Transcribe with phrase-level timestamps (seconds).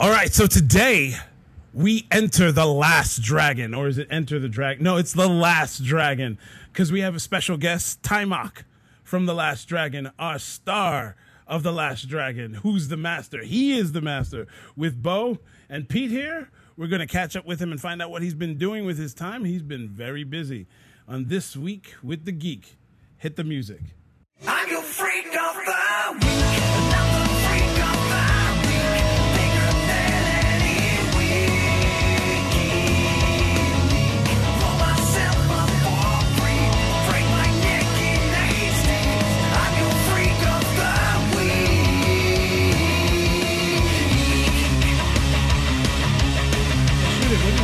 [0.00, 1.16] All right, so today
[1.74, 4.84] we enter the last dragon, or is it enter the dragon?
[4.84, 6.38] No, it's the last dragon
[6.72, 8.62] because we have a special guest, Taimak
[9.02, 11.16] from the Last Dragon, our star
[11.48, 12.54] of the Last Dragon.
[12.54, 13.42] Who's the master?
[13.42, 14.46] He is the master.
[14.76, 15.38] With Bo
[15.68, 18.34] and Pete here, we're going to catch up with him and find out what he's
[18.34, 19.44] been doing with his time.
[19.44, 20.68] He's been very busy
[21.08, 22.76] on this week with the geek.
[23.16, 23.80] Hit the music.
[24.46, 26.87] I'm your of the week.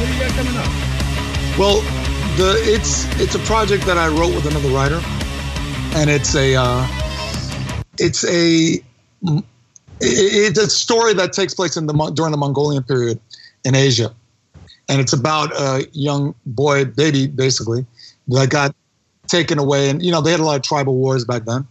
[0.04, 0.66] What, do you got coming up?
[1.58, 1.80] Well,
[2.36, 5.00] the it's it's a project that I wrote with another writer,
[5.96, 6.86] and it's a uh,
[7.98, 8.82] it's a
[10.02, 13.18] it's a story that takes place in the during the Mongolian period
[13.64, 14.14] in Asia,
[14.90, 17.86] and it's about a young boy, baby, basically,
[18.28, 18.76] that got
[19.26, 21.66] taken away, and you know they had a lot of tribal wars back then,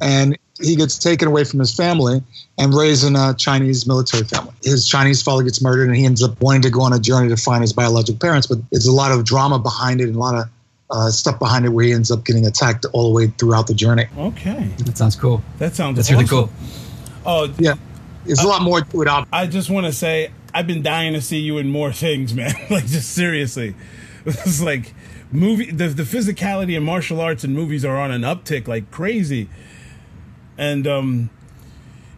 [0.00, 2.22] and he gets taken away from his family
[2.58, 4.52] and raised in a Chinese military family.
[4.62, 7.28] His Chinese father gets murdered, and he ends up wanting to go on a journey
[7.28, 8.46] to find his biological parents.
[8.46, 10.44] But there's a lot of drama behind it and a lot of
[10.90, 13.74] uh, stuff behind it where he ends up getting attacked all the way throughout the
[13.74, 14.06] journey.
[14.18, 15.42] Okay, That sounds cool.
[15.58, 16.50] that sounds That's really cool.
[17.24, 17.74] Oh, Yeah,
[18.24, 19.08] there's a lot more to it.
[19.08, 22.34] ob- I just want to say I've been dying to see you in more things,
[22.40, 22.52] man.
[22.70, 23.74] like just seriously,
[24.26, 24.92] it's like
[25.32, 29.48] movie the the physicality and martial arts and movies are on an uptick like crazy,
[30.60, 31.30] and um,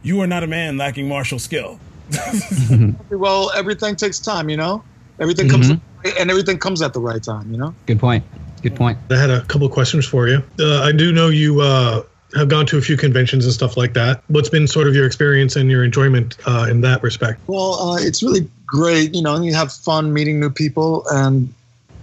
[0.03, 1.81] you are not a man lacking martial skill.
[3.11, 4.83] Well, everything takes time, you know.
[5.21, 7.75] Everything comes and everything comes at the right time, you know.
[7.87, 8.25] Good point.
[8.63, 8.99] Good point.
[9.11, 10.43] I had a couple of questions for you.
[10.59, 12.03] Uh, I do know you uh,
[12.35, 14.23] have gone to a few conventions and stuff like that.
[14.29, 17.41] What's been sort of your experience and your enjoyment uh, in that respect?
[17.47, 19.15] Well, uh, it's really great.
[19.15, 21.53] You know, you have fun meeting new people, and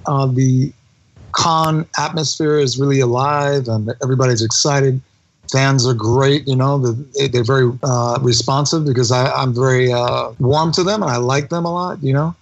[0.05, 0.71] uh, the
[1.31, 5.01] con atmosphere is really alive, and everybody's excited.
[5.51, 6.47] Fans are great.
[6.47, 11.01] You know, they- they're very uh, responsive because I, I'm very uh, warm to them,
[11.01, 12.01] and I like them a lot.
[12.03, 12.35] You know,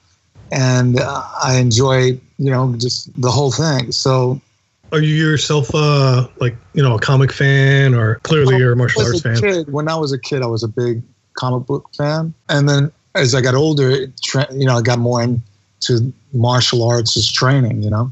[0.52, 3.92] and uh, I enjoy you know just the whole thing.
[3.92, 4.40] So
[4.92, 9.02] Are you yourself uh, like you know a comic fan, or clearly you're a martial
[9.02, 9.42] As arts a fan?
[9.42, 11.02] Kid, when I was a kid, I was a big
[11.38, 15.00] comic book fan, and then as I got older, it tra- you know, I got
[15.00, 18.12] more into martial arts as training, you know,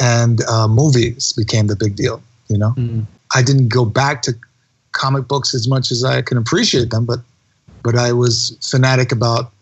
[0.00, 2.20] and uh, movies became the big deal.
[2.48, 3.06] You know, Mm.
[3.34, 4.34] I didn't go back to
[4.92, 7.20] comic books as much as I can appreciate them, but
[7.82, 9.52] but I was fanatic about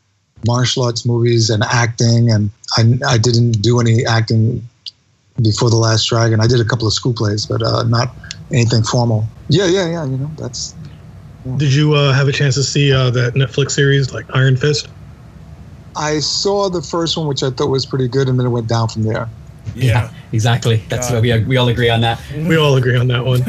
[0.47, 4.66] martial arts movies and acting, and I I didn't do any acting
[5.41, 6.41] before the Last Dragon.
[6.41, 8.15] I did a couple of school plays, but uh, not
[8.53, 9.27] anything formal.
[9.49, 10.04] Yeah, yeah, yeah.
[10.04, 10.75] You know, that's
[11.56, 14.89] Did you uh, have a chance to see uh, that Netflix series like Iron Fist?
[15.97, 18.69] I saw the first one, which I thought was pretty good, and then it went
[18.69, 19.28] down from there.
[19.74, 20.82] Yeah, exactly.
[20.88, 21.14] That's God.
[21.16, 22.20] what we we all agree on that.
[22.36, 23.42] We all agree on that one.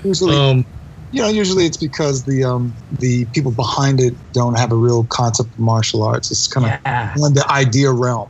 [0.04, 0.64] Usually, Um,
[1.10, 5.04] you know, usually it's because the um, the people behind it don't have a real
[5.04, 6.30] concept of martial arts.
[6.30, 7.14] It's kind of Yeah.
[7.14, 8.28] in the idea realm.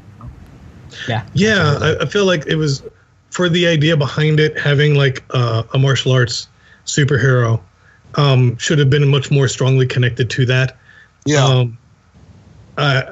[1.08, 1.24] Yeah.
[1.34, 2.82] Yeah, I, I feel like it was
[3.30, 6.48] for the idea behind it having like uh, a martial arts
[6.86, 7.60] superhero
[8.14, 10.76] um, should have been much more strongly connected to that.
[11.26, 11.78] Yeah, Um,
[12.76, 13.02] uh,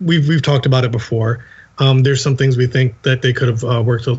[0.00, 1.44] we've we've talked about it before.
[1.82, 4.18] Um, there's some things we think that they could have uh, worked, a,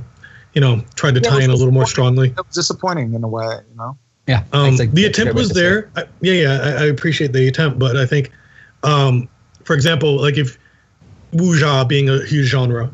[0.54, 2.30] you know, tried to Yeah, tie in a little more strongly.
[2.30, 3.46] it was disappointing in a way.
[3.72, 3.98] You know,
[4.28, 4.44] Yeah.
[4.52, 5.64] Um, That's a- the attempt was to say it.
[5.64, 5.90] there.
[5.96, 8.32] I, yeah, yeah, I, I appreciate the attempt, but I think,
[8.84, 9.28] um,
[9.64, 10.58] for example, like if
[11.34, 12.90] wuxia being a huge genre,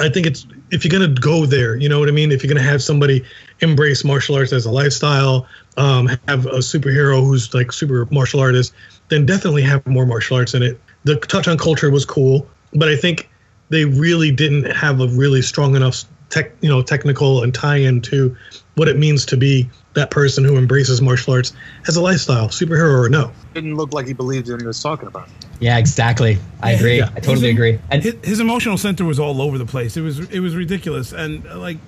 [0.00, 2.32] I think it's if you're gonna go there, you know what I mean.
[2.32, 3.22] If you're gonna have somebody
[3.60, 5.46] embrace martial arts as a lifestyle,
[5.76, 8.72] um, have a superhero who's like super martial artist,
[9.10, 10.80] then definitely have more martial arts in it.
[11.04, 13.28] The touch on culture was cool, but I think
[13.72, 18.36] they really didn't have a really strong enough tech, you know, technical and tie-in to
[18.74, 21.54] what it means to be that person who embraces martial arts
[21.88, 23.32] as a lifestyle, superhero or no.
[23.54, 25.28] didn't look like he believed in what he was talking about.
[25.58, 26.38] Yeah, exactly.
[26.62, 26.98] I agree.
[26.98, 27.10] Yeah.
[27.16, 27.78] I totally agree.
[27.90, 29.96] And his, his emotional center was all over the place.
[29.96, 31.12] It was it was ridiculous.
[31.12, 31.78] And uh, like,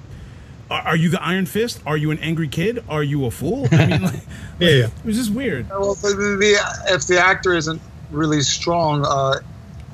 [0.70, 1.80] are, are you the Iron Fist?
[1.87, 2.82] Are you an angry kid?
[2.88, 3.69] Are you a fool?
[3.72, 4.20] I mean, like,
[4.58, 4.84] Yeah, yeah.
[4.87, 5.69] it was just weird.
[5.69, 7.80] Well, the, the, the, if the actor isn't
[8.10, 9.40] really strong, uh,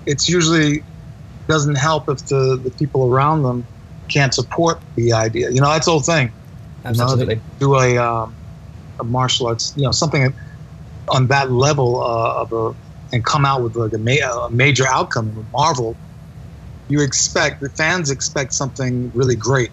[0.06, 0.82] it's usually
[1.50, 3.66] doesn't help if the, the people around them
[4.08, 5.50] can't support the idea.
[5.50, 6.32] You know, that's the whole thing.
[6.84, 7.42] You know, absolutely.
[7.58, 8.36] do a, um,
[9.00, 10.34] a martial arts, you know, something
[11.08, 12.74] on that level uh, of a,
[13.12, 15.96] and come out with like a, ma- a major outcome with Marvel,
[16.88, 19.70] you expect the fans expect something really great,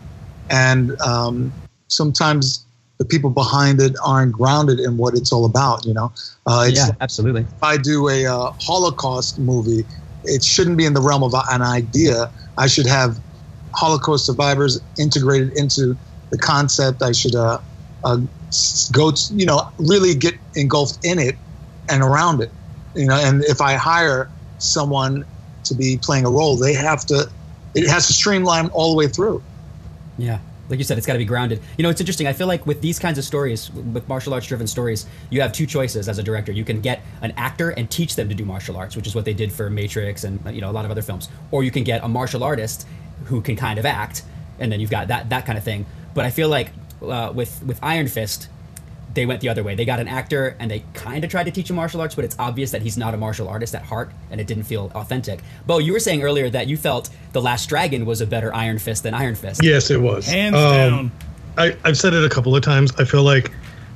[0.50, 1.54] and um,
[1.88, 2.66] sometimes
[2.98, 5.86] the people behind it aren't grounded in what it's all about.
[5.86, 6.12] You know,
[6.46, 7.42] uh, Yeah, absolutely.
[7.42, 9.86] if I do a uh, Holocaust movie,
[10.28, 12.32] it shouldn't be in the realm of an idea.
[12.58, 13.20] I should have
[13.76, 15.98] Holocaust survivors integrated into
[16.32, 17.02] the concept.
[17.02, 17.60] I should uh,
[18.04, 18.18] uh,
[18.92, 21.36] go, to, you know, really get engulfed in it
[21.90, 22.54] and around it.
[22.96, 25.24] You know, and if I hire someone
[25.66, 27.28] to be playing a role, they have to.
[27.76, 29.44] It has to streamline all the way through.
[30.18, 30.40] Yeah.
[30.70, 31.62] Like you said, it's got to be grounded.
[31.78, 32.28] You know, it's interesting.
[32.28, 35.54] I feel like with these kinds of stories, with martial arts driven stories, you have
[35.54, 36.52] two choices as a director.
[36.52, 39.26] You can get an actor and teach them to do martial arts, which is what
[39.26, 41.30] they did for Matrix and you know a lot of other films.
[41.52, 42.88] Or you can get a martial artist
[43.26, 44.24] who can kind of act,
[44.60, 45.86] and then you've got that that kind of thing.
[46.14, 46.72] But I feel like
[47.02, 48.50] uh, with with Iron Fist,
[49.14, 49.74] they went the other way.
[49.76, 52.26] They got an actor and they kind of tried to teach him martial arts, but
[52.26, 55.40] it's obvious that he's not a martial artist at heart, and it didn't feel authentic.
[55.66, 58.78] Bo, you were saying earlier that you felt The Last Dragon was a better Iron
[58.80, 59.62] Fist than Iron Fist.
[59.64, 60.28] Yes, it was.
[60.28, 61.12] Hands Um, down.
[61.58, 62.92] I, I've said it a couple of times.
[63.00, 63.52] I feel like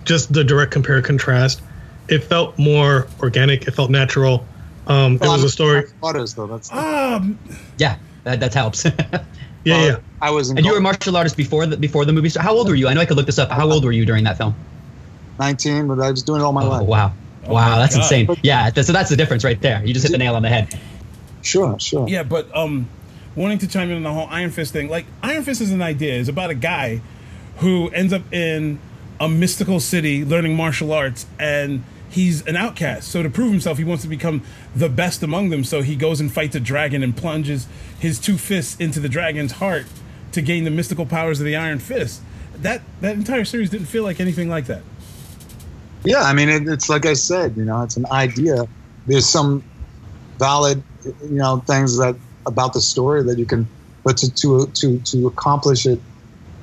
[0.06, 1.62] just the direct compare contrast.
[2.08, 3.68] It felt more organic.
[3.68, 4.46] It felt natural.
[4.88, 5.84] Um, it was a story.
[6.02, 6.48] Waters, though.
[6.48, 7.38] That's Um,
[7.78, 8.86] Yeah, that, that helps.
[8.86, 8.96] and
[9.63, 9.98] Yeah, yeah.
[10.22, 12.30] I was And you were a martial artist before the before the movie.
[12.30, 12.88] So how old were you?
[12.88, 13.52] I know I could look this up.
[13.52, 14.56] How old were you during that film?
[15.41, 16.88] 19, but I was doing it all my Oh life.
[16.88, 17.13] wow,
[17.47, 18.03] Oh wow, that's God.
[18.03, 18.38] insane.
[18.43, 19.83] Yeah, th- so that's the difference right there.
[19.83, 20.79] You just hit the nail on the head.
[21.41, 22.07] Sure, sure.
[22.07, 22.88] Yeah, but um,
[23.35, 25.81] wanting to chime in on the whole Iron Fist thing, like Iron Fist is an
[25.81, 26.19] idea.
[26.19, 27.01] It's about a guy
[27.57, 28.79] who ends up in
[29.19, 33.07] a mystical city learning martial arts, and he's an outcast.
[33.07, 34.43] So to prove himself, he wants to become
[34.75, 35.63] the best among them.
[35.63, 37.67] So he goes and fights a dragon and plunges
[37.99, 39.85] his two fists into the dragon's heart
[40.33, 42.21] to gain the mystical powers of the Iron Fist.
[42.55, 44.83] That that entire series didn't feel like anything like that.
[46.03, 48.68] Yeah, I mean, it, it's like I said, you know, it's an idea.
[49.07, 49.63] There's some
[50.39, 52.15] valid, you know, things that
[52.45, 53.68] about the story that you can,
[54.03, 56.00] but to to to to accomplish it,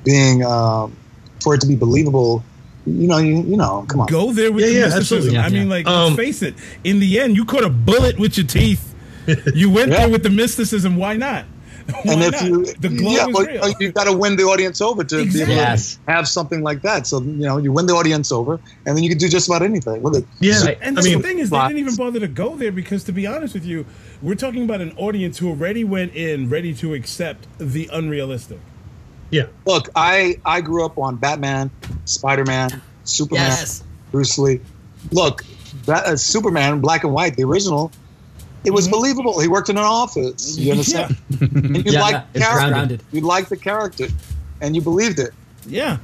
[0.03, 0.95] being um,
[1.41, 2.43] for it to be believable,
[2.85, 4.07] you know, you you know, come on.
[4.07, 5.17] Go there with Yeah, the yeah, mysticism.
[5.17, 5.35] absolutely.
[5.35, 6.55] Yeah, I mean, like, Um, let's face it.
[6.83, 8.93] In the end, you caught a bullet with your teeth.
[9.53, 9.99] You went Yeah.
[9.99, 10.95] there with the mysticism.
[10.97, 11.45] Why not?
[12.03, 12.43] Why and if not?
[12.43, 13.73] you, the glow yeah, is but real.
[13.79, 15.53] you've got to win the audience over to be Exactly.
[15.53, 15.99] able to Yes.
[16.07, 17.07] have something like that.
[17.07, 19.61] So you know, you win the audience over, and then you can do just about
[19.61, 20.25] anything with it.
[20.39, 20.77] Yeah, Right.
[20.81, 23.11] And I the mean, thing is, they didn't even bother to go there because, to
[23.11, 23.85] be honest with you,
[24.21, 28.59] we're talking about an audience who already went in ready to accept the unrealistic.
[29.31, 29.43] yeah.
[29.65, 31.69] Look, I I grew up on Batman,
[32.05, 33.45] Spider Man, Superman.
[33.45, 33.83] Yes.
[34.11, 34.59] Bruce Lee.
[35.11, 35.45] Look,
[35.85, 37.91] that, uh, Superman, black and white, the original,
[38.65, 39.39] it was believable.
[39.39, 40.57] He worked in an office.
[40.57, 41.15] You understand?
[41.41, 42.71] And you Yeah, liked the it's character.
[42.71, 43.03] grounded.
[43.11, 44.07] You liked the character,
[44.61, 45.31] and you believed it.
[45.65, 45.97] Yeah.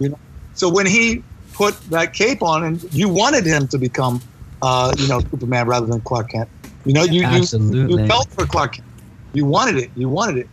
[0.54, 1.24] So when he
[1.54, 4.22] put that cape on, and you wanted him to become,
[4.62, 6.50] uh, you know, Superman rather than Clark Kent.
[6.86, 7.42] You know, you you,
[7.90, 8.86] you felt for Clark Kent.
[9.34, 9.92] You wanted it.
[9.96, 10.50] You wanted it,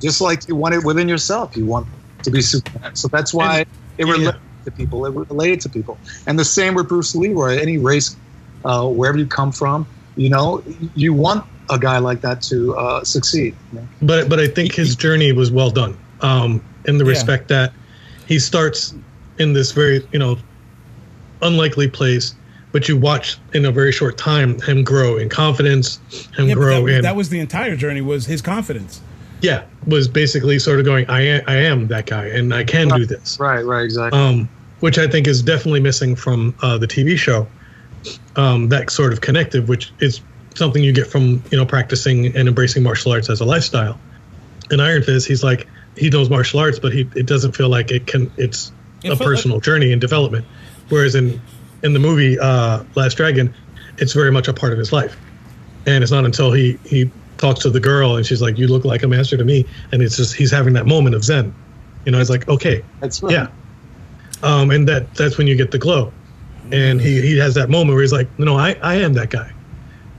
[0.00, 1.56] just like you want it within yourself.
[1.56, 1.88] You want
[2.22, 2.94] to be Superman.
[2.94, 3.64] So that's why
[3.98, 5.06] it yeah, related to people.
[5.06, 7.58] It related to people, and the same with Bruce Leroy.
[7.58, 8.16] Any race,
[8.64, 9.86] uh, wherever you come from,
[10.16, 10.62] you know,
[10.94, 13.54] you want a guy like that to uh, succeed.
[13.72, 13.88] you know?
[14.02, 15.96] but but I think his journey was well done.
[16.20, 17.10] Um, in the Yeah.
[17.10, 17.72] respect that
[18.26, 18.94] he starts
[19.38, 20.38] in this very you know
[21.42, 22.34] unlikely place,
[22.72, 25.98] but you watch in a very short time him grow in confidence,
[26.36, 28.00] him Yeah, grow that, in that was the entire journey.
[28.00, 29.00] Was his confidence?
[29.42, 32.88] yeah was basically sort of going I am I am that guy and I can
[32.88, 33.38] do this.
[33.40, 34.18] Right, right, exactly.
[34.20, 37.46] um, which I think is definitely missing from uh, the TV show.
[38.36, 40.20] Um, that sort of connective, which is
[40.54, 43.98] something you get from you know practicing and embracing martial arts as a lifestyle.
[44.70, 47.90] In Iron Fist, he's like he knows martial arts, but he it doesn't feel like
[47.90, 48.30] it can.
[48.36, 48.72] It's
[49.02, 50.46] It a felt personal journey and development.
[50.88, 51.40] Whereas in
[51.82, 53.54] in the movie uh, Last Dragon,
[53.98, 55.16] it's very much a part of his life,
[55.86, 58.84] and it's not until he he talks to the girl and she's like, "You look
[58.84, 61.54] like a master to me," and it's just he's having that moment of zen.
[62.04, 63.32] You know, it's like okay, That's right.
[63.32, 63.48] yeah.
[64.42, 66.12] Um, and that that's when you get the glow.
[66.72, 69.52] And he, he has that moment where he's like, no, I, I am that guy.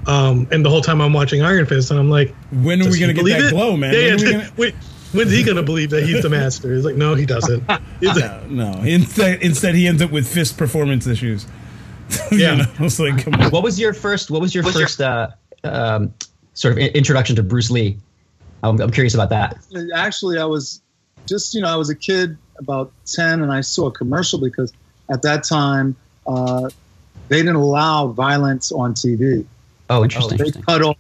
[0.08, 3.00] Um, and the whole time I'm watching Iron Fist, and I'm like, When are we
[3.00, 3.50] gonna get that it?
[3.52, 3.94] glow, man?
[3.94, 4.76] Yeah, When yeah, are we gonna- wait,
[5.14, 6.74] when's he gonna believe that he's the master?
[6.74, 7.64] He's like, no, he doesn't.
[8.00, 8.82] He's like, No, no.
[8.84, 11.46] Instead, instead he ends up with fist performance issues.
[12.32, 12.56] You Yeah.
[12.56, 13.52] know, it's like, come on.
[13.52, 14.32] What was your first?
[14.32, 15.30] What was your first uh,
[15.64, 16.14] um,
[16.56, 17.98] sort of introduction to Bruce Lee?
[18.64, 19.58] I'm, I'm curious about that.
[19.96, 20.82] actually i was
[21.28, 24.72] just you know i was a kid about 10 and i saw a commercial because
[25.10, 25.96] at that time
[26.28, 26.70] uh,
[27.30, 29.46] they didn't allow violence on tv
[29.90, 30.38] Oh, interesting.
[30.38, 30.64] they interesting.
[30.64, 30.98] cut off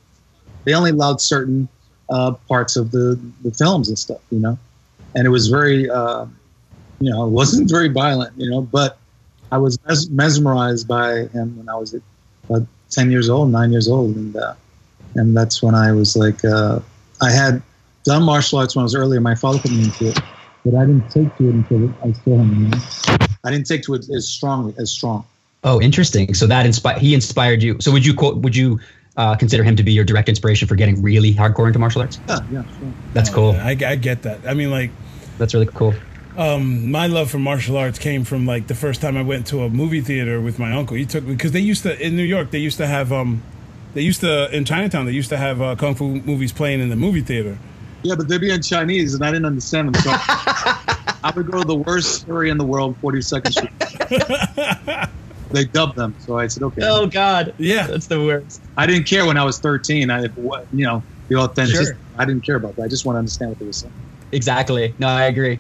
[0.66, 1.68] they only allowed certain
[2.10, 4.58] uh, parts of the, the films and stuff you know
[5.16, 6.26] and it was very uh,
[7.00, 8.98] you know it wasn't very violent you know but
[9.52, 11.96] i was mes- mesmerized by him when i was
[12.50, 14.54] about 10 years old 9 years old and uh,
[15.16, 16.80] and that's when i was like uh,
[17.22, 17.62] i had
[18.04, 20.20] done martial arts when i was earlier my father put me into it
[20.66, 23.28] but i didn't take to it until i saw him you know?
[23.44, 25.26] I didn't take to it as strongly as strong.
[25.64, 26.34] Oh, interesting.
[26.34, 27.80] So that inspired he inspired you.
[27.80, 28.38] So would you quote?
[28.38, 28.80] Would you
[29.18, 32.20] uh, consider him to be your direct inspiration for getting really hardcore into martial arts?
[32.28, 32.94] Yeah, yeah, sure.
[33.14, 33.52] That's cool.
[33.52, 34.40] I, I get that.
[34.48, 34.92] I mean, like,
[35.38, 35.94] That's really cool.
[36.38, 39.64] um, my love for martial arts came from like the first time I went to
[39.64, 40.96] a movie theater with my uncle.
[40.96, 42.52] He took me because they used to in New York.
[42.52, 43.44] They used to have um,
[43.94, 45.06] they used to in Chinatown.
[45.06, 47.58] They used to have uh, kung fu movies playing in the movie theater.
[48.04, 50.02] Yeah, but they'd be in Chinese, and I didn't understand them.
[50.02, 50.10] So
[51.24, 55.10] I would go to the worst story in the world, 42nd Street.
[55.52, 56.82] they dubbed them, so I said, okay.
[56.84, 57.54] Oh God.
[57.58, 57.88] Yeah.
[57.88, 58.62] That's the worst.
[58.78, 60.10] I didn't care when I was 13.
[60.10, 61.86] I, what- you know, the authenticity.
[61.86, 61.98] Sure.
[62.18, 62.84] I didn't care about that.
[62.84, 63.94] I just want to understand what they were saying.
[64.32, 64.94] Exactly.
[65.00, 65.60] No, I agree.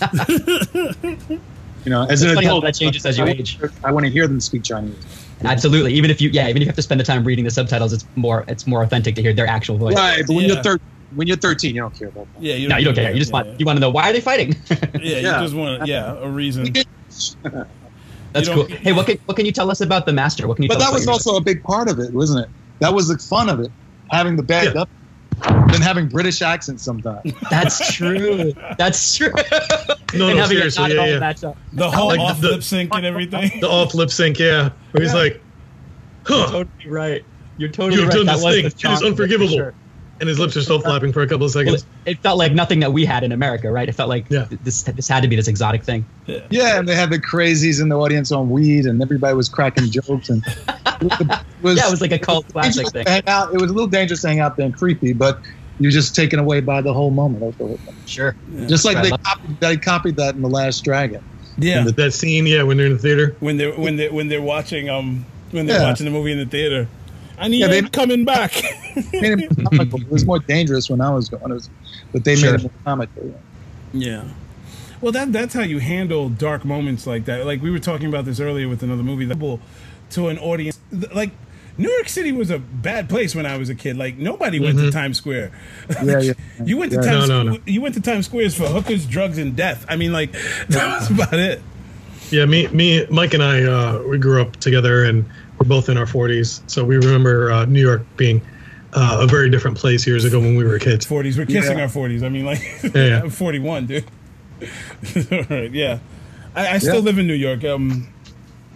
[1.84, 3.58] You know, as It's an funny how adult, that changes as you I, age.
[3.84, 4.94] I want to hear them speak Chinese.
[5.44, 5.94] Absolutely.
[5.94, 7.92] Even if you, yeah, even if you have to spend the time reading the subtitles,
[7.92, 9.94] it's more, it's more authentic to hear their actual voice.
[9.94, 10.54] Right, but when Yeah.
[10.54, 10.80] you're thir-
[11.14, 12.42] when you're 13, you don't care about that.
[12.42, 13.10] Yeah, you No, you don't care.
[13.12, 14.54] You just yeah, want, you want to know why are they fighting?
[14.70, 15.40] Yeah, Yeah.
[15.40, 16.72] you just want yeah a reason.
[18.32, 18.66] That's cool.
[18.66, 20.46] Hey, what can, what can you tell us about the master?
[20.46, 22.12] What can you But tell that us was about also a big part of it,
[22.12, 22.50] wasn't it?
[22.80, 23.70] That was the fun of it,
[24.10, 24.82] having the bad Yeah.
[24.82, 24.88] up,
[25.70, 27.32] then having British accents sometimes.
[27.50, 28.52] That's true.
[28.76, 29.32] That's true.
[30.14, 31.18] No, and no, having it seriously, yeah, yeah.
[31.18, 31.56] match up.
[31.72, 33.60] The whole Like off the- lip sync and everything.
[33.60, 34.70] The off lip sync, yeah.
[34.92, 35.18] Where he's Yeah.
[35.20, 35.40] like,
[36.26, 37.24] huh, Totally right.
[37.56, 38.16] You're totally You've right.
[38.18, 38.62] done That this was thing.
[38.62, 39.72] the It is strong- unforgivable.
[40.18, 40.28] For sure.
[40.28, 41.84] and his lips are still flapping for a couple of seconds.
[42.06, 43.88] it, it felt like nothing that we had in America, right?
[43.88, 44.46] It felt like Yeah.
[44.64, 46.04] this this had to be this exotic thing.
[46.50, 49.90] Yeah, and they had the crazies in the audience on weed, and everybody was cracking
[49.90, 50.42] jokes, and
[51.00, 51.28] it
[51.62, 53.04] was, Yeah, it was like a cult classic thing.
[53.04, 53.52] to hang out.
[53.54, 55.40] It was a little dangerous to hang out there and creepy, but
[55.80, 57.40] you're just taken away by the whole moment.
[57.44, 57.94] That's the whole thing.
[58.06, 58.34] Sure.
[58.66, 61.22] Just like they copied, they copied that in the Last Dragon.
[61.60, 63.36] Yeah, That scene, yeah, when they're in the theater.
[63.40, 65.88] when they're when they when they're watching um when they're Yeah.
[65.88, 66.86] watching the movie in the theater.
[67.38, 68.52] I need Yeah, they- it coming back.
[69.12, 70.00] Made it comical.
[70.00, 71.70] It was more dangerous when I was going, it was,
[72.12, 72.52] but they Sure.
[72.52, 73.40] made it more comical.
[73.92, 74.24] Yeah.
[75.00, 77.46] Well, that that's how you handle dark moments like that.
[77.46, 79.24] Like we were talking about this earlier with another movie.
[79.24, 79.38] That
[80.10, 80.80] to an audience,
[81.14, 81.30] like
[81.76, 83.96] New York City was a bad place when I was a kid.
[83.96, 85.52] Like nobody went to Times Square.
[86.04, 86.32] Yeah, yeah.
[86.64, 87.02] you went to Yeah.
[87.12, 87.28] Times.
[87.28, 87.58] No, no, no.
[87.66, 89.86] You went to Times Squares for hookers, drugs, and death.
[89.88, 90.32] I mean, like
[90.68, 91.62] that was about it.
[92.30, 95.24] Yeah, me, me, Mike, and I, uh, we grew up together, and
[95.58, 98.40] we're both in our 40s, so we remember uh, New York being
[98.92, 101.04] uh, a very different place years ago when we were kids.
[101.04, 101.36] Forties.
[101.36, 101.84] We're kissing Yeah.
[101.84, 102.22] our forties.
[102.22, 103.20] I mean, like Yeah, yeah.
[103.22, 104.04] I'm forty-one, dude.
[105.32, 105.70] All right.
[105.70, 105.98] Yeah.
[106.54, 107.00] I, I still Yeah.
[107.00, 107.64] live in New York.
[107.64, 108.08] Um,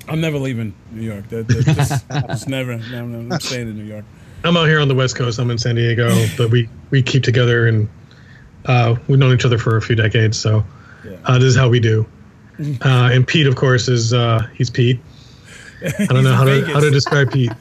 [0.08, 1.28] I'm never leaving New York.
[1.30, 2.76] That, that just, just never.
[2.76, 4.04] No, no, I'm staying in New York.
[4.44, 5.38] I'm out here on the West Coast.
[5.38, 7.88] I'm in San Diego, but we we keep together, and
[8.66, 10.38] uh, we've known each other for a few decades.
[10.38, 10.64] So
[11.04, 11.16] Yeah.
[11.24, 12.06] uh, this is how we do.
[12.84, 15.00] Uh, and Pete, of course, is uh, he's Pete.
[15.98, 17.52] I don't know how to how to describe Pete.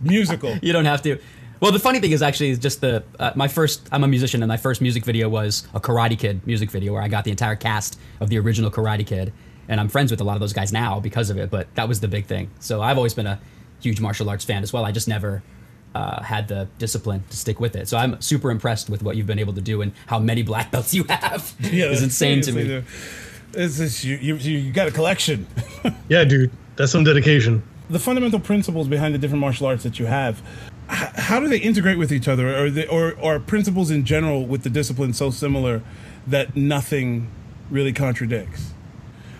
[0.00, 0.56] Musical.
[0.62, 1.18] You don't have to.
[1.60, 3.88] Well, the funny thing is actually is just the uh, my first.
[3.90, 7.02] I'm a musician, and my first music video was a Karate Kid music video where
[7.02, 9.32] I got the entire cast of the original Karate Kid,
[9.68, 11.50] and I'm friends with a lot of those guys now because of it.
[11.50, 12.50] But that was the big thing.
[12.60, 13.40] So I've always been a
[13.80, 14.84] huge martial arts fan as well.
[14.84, 15.42] I just never
[15.94, 17.88] uh, had the discipline to stick with it.
[17.88, 20.70] So I'm super impressed with what you've been able to do and how many black
[20.70, 21.54] belts you have.
[21.60, 22.64] Yeah, it's insane to me.
[22.64, 22.84] dude.
[23.54, 25.46] It's just, you, you, you got a collection.
[26.08, 27.62] Yeah, dude, that's some dedication.
[27.90, 30.40] the fundamental principles behind the different martial arts that you have,
[30.88, 34.62] how do they integrate with each other, or they, or or principles in general with
[34.62, 35.82] the discipline so similar
[36.26, 37.30] that nothing
[37.70, 38.72] really contradicts?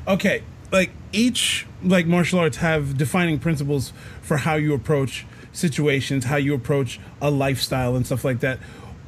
[0.07, 0.43] Okay,
[0.73, 6.55] like each like martial arts have defining principles for how you approach situations, how you
[6.55, 8.59] approach a lifestyle and stuff like that.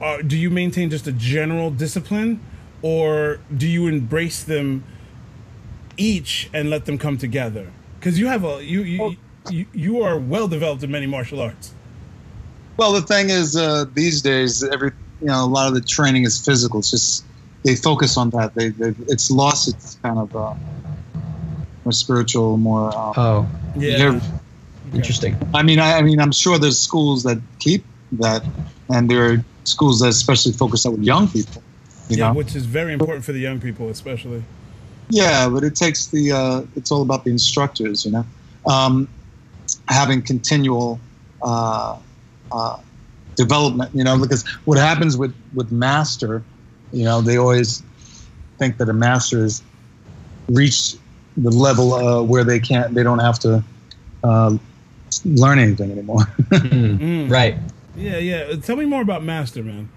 [0.00, 2.40] Uh, do you maintain just a general discipline,
[2.80, 4.82] or do you embrace them
[5.98, 7.70] each and let them come together?
[8.00, 9.16] Because you have a you you,
[9.50, 11.74] you you are well developed in many martial arts.
[12.78, 16.24] Well, the thing is, uh, these days, every you know, a lot of the training
[16.24, 16.80] is physical.
[16.80, 17.24] It's just
[17.62, 18.54] they focus on that.
[18.54, 20.54] They, they it's lost its kind of uh,
[21.84, 22.90] more spiritual, more.
[22.96, 24.18] Uh, Oh, Yeah.
[24.94, 25.36] interesting.
[25.52, 28.42] I mean, I, I mean, I'm sure there's schools that keep that,
[28.88, 31.62] and there are schools that especially focus on with young people.
[32.08, 34.42] You yeah, know, which is very important for the young people, especially.
[35.10, 36.32] Yeah, but it takes the.
[36.32, 38.04] Uh, it's all about the instructors.
[38.04, 38.24] You know,
[38.66, 39.08] um,
[39.88, 41.00] having continual
[41.42, 41.98] uh,
[42.52, 42.78] uh,
[43.36, 43.90] development.
[43.94, 46.42] You know, because what happens with with master,
[46.92, 47.82] you know, they always
[48.58, 49.62] think that a master has
[50.48, 50.96] reached
[51.36, 53.64] the level uh, where they can't, they don't have to
[54.22, 54.56] uh,
[55.24, 56.24] learn anything anymore.
[56.50, 57.30] Mm.
[57.30, 57.56] Right.
[57.96, 58.56] Yeah, yeah.
[58.56, 59.88] Tell me more about Master, man.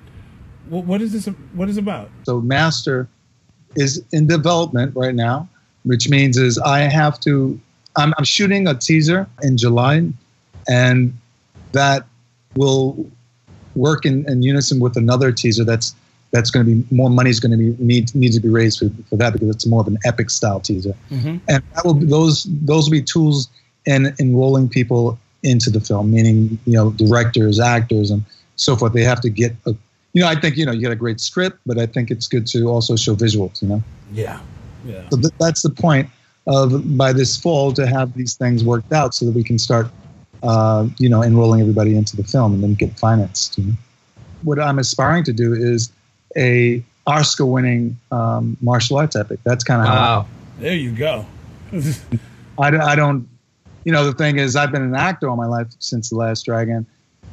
[0.69, 1.25] What, what is this?
[1.53, 2.09] What is it about?
[2.23, 3.09] So master
[3.75, 5.47] is in development right now,
[5.83, 7.59] which means is I have to.
[7.95, 10.07] I'm, I'm shooting a teaser in July,
[10.67, 11.15] and
[11.73, 12.05] that
[12.55, 13.05] will
[13.75, 15.95] work in, in unison with another teaser that's
[16.31, 18.79] that's going to be more money is going to be need needs to be raised
[18.79, 21.37] for, for that because it's more of an epic style teaser, mm-hmm.
[21.47, 23.47] and that will be, those those will be tools
[23.85, 28.23] in enrolling people into the film, meaning you know directors, actors, and
[28.55, 28.93] so forth.
[28.93, 29.75] They have to get a
[30.13, 32.27] you know I think you know you get a great script, but I think it's
[32.27, 33.61] good to also show visuals.
[33.61, 33.83] You know.
[34.11, 34.39] Yeah.
[34.85, 35.07] Yeah.
[35.09, 36.09] So th- that's the point
[36.47, 39.87] of by this fall to have these things worked out so that we can start,
[40.43, 43.57] uh, you know, enrolling everybody into the film and then get financed.
[43.57, 43.73] You know?
[44.43, 45.89] What I'm aspiring to do is
[46.35, 49.39] a Oscar-winning um, martial arts epic.
[49.45, 50.27] That's kind of how Wow.
[50.59, 51.25] There you go.
[52.59, 53.27] I, don't- I don't,
[53.85, 56.43] you know, the thing is, I've been an actor all my life since The Last
[56.45, 56.85] Dragon,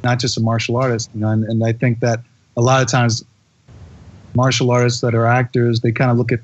[0.03, 1.09] not just a martial artist.
[1.13, 2.21] You know, and, and I think that
[2.57, 3.23] a lot of times,
[4.35, 6.39] martial artists that are actors, they kind of look at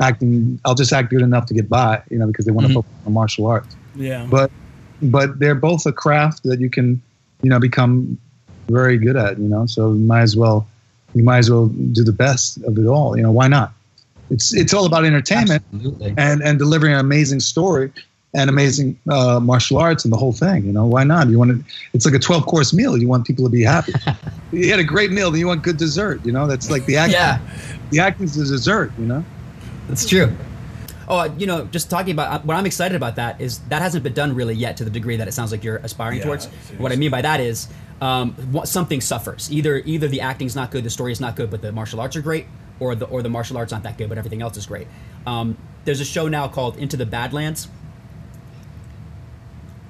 [0.00, 0.58] acting.
[0.64, 2.76] I'll just act good enough to get by, you know, because they want to Mhm.
[2.76, 3.74] focus on martial arts.
[3.94, 4.26] Yeah.
[4.30, 4.50] But,
[5.02, 7.00] but they're both a craft that you can,
[7.42, 8.18] you know, become
[8.68, 9.38] very good at.
[9.38, 10.66] You know, so you might as well,
[11.14, 13.16] you might as well do the best of it all.
[13.16, 13.72] You know, why not?
[14.30, 16.14] It's it's all about entertainment Absolutely.
[16.16, 17.90] and and delivering an amazing story
[18.34, 20.64] and amazing uh, martial arts and the whole thing.
[20.64, 21.28] You know, why not?
[21.28, 21.72] You want to?
[21.92, 22.96] It's like a twelve course meal.
[22.96, 23.92] You want people to be happy.
[24.52, 26.24] you had a great meal, then you want good dessert.
[26.24, 27.14] You know, that's like the acting.
[27.14, 27.40] Yeah,
[27.90, 28.92] The acting's the dessert.
[28.98, 29.24] You know.
[29.88, 30.34] that's true.
[31.08, 33.82] Oh, uh, you know, just talking about uh, what I'm excited about that is that
[33.82, 36.24] hasn't been done really yet to the degree that it sounds like you're aspiring Yeah,
[36.24, 36.44] towards.
[36.44, 36.76] seriously.
[36.78, 37.68] What I mean by that is
[38.00, 39.52] um, what, something suffers.
[39.52, 42.16] Either either the acting's not good, the story is not good, but the martial arts
[42.16, 42.46] are great,
[42.80, 44.86] or the or the martial arts aren't that good, but everything else is great.
[45.26, 47.68] Um, there's a show now called Into the Badlands,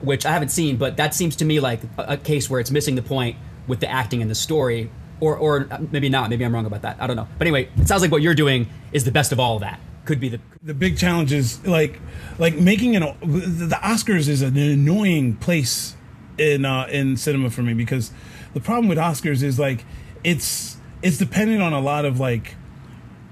[0.02, 2.70] which I haven't seen, but that seems to me like a, a case where it's
[2.70, 4.90] missing the point with the acting and the story.
[5.20, 6.30] Or, or uh, maybe not.
[6.30, 6.96] Maybe I'm wrong about that.
[6.98, 7.28] I don't know.
[7.38, 9.78] But anyway, it sounds like what you're doing is the best of all of that.
[10.04, 12.00] Could be the the big challenge is like
[12.40, 15.94] like making an the Oscars is an annoying place
[16.38, 18.10] in uh, in cinema for me because
[18.52, 19.84] the problem with Oscars is like
[20.24, 22.56] it's it's dependent on a lot of like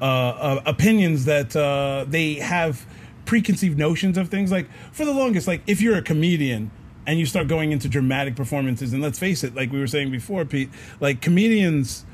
[0.01, 2.87] uh, uh, opinions that uh, they have
[3.31, 4.51] preconceived notions of things.
[4.51, 6.73] Like for the longest, like if you're a comedian
[7.07, 10.11] and you start going into dramatic performances, and let's face it, like we were saying
[10.11, 10.69] before, Pete,
[10.99, 12.05] like comedians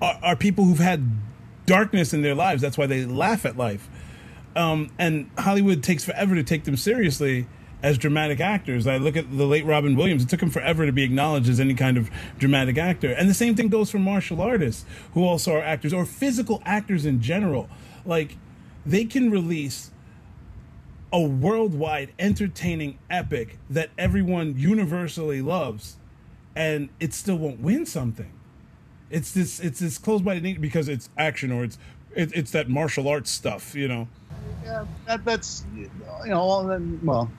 [0.00, 1.06] are, are people who've had
[1.66, 2.62] darkness in their lives.
[2.62, 3.90] That's why they laugh at life.
[4.56, 7.46] Um, and Hollywood takes forever to take them seriously
[7.82, 8.86] as dramatic actors.
[8.86, 10.22] I look at the late Robin Williams.
[10.22, 13.12] It took him forever to be acknowledged as any kind of dramatic actor.
[13.12, 17.04] And the same thing goes for martial artists who also are actors or physical actors
[17.04, 17.68] in general.
[18.06, 18.38] Like
[18.86, 19.90] they can release
[21.14, 25.96] a worldwide entertaining epic that everyone universally loves
[26.56, 28.32] and it still won't win something.
[29.10, 31.78] It's this it's this closed by nature because it's action or it's
[32.16, 34.08] it, it's that martial arts stuff, you know.
[34.64, 35.88] Yeah, that, that's you
[36.26, 37.30] know, all then, well,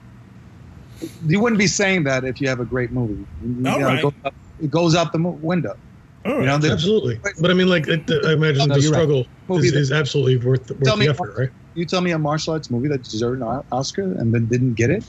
[1.26, 3.26] you wouldn't be saying that if you have a great movie.
[3.44, 3.98] You All know, right.
[3.98, 5.76] it, goes out, it goes out the window.
[6.24, 6.40] All right.
[6.40, 7.20] You know, Absolutely.
[7.40, 9.02] But I mean, like, it, I imagine oh, No, the you're right.
[9.02, 11.50] struggle is, absolutely worth, worth Tell the me- effort, right?
[11.76, 14.90] You tell me a martial arts movie that deserved an Oscar and then didn't get
[14.90, 15.04] it,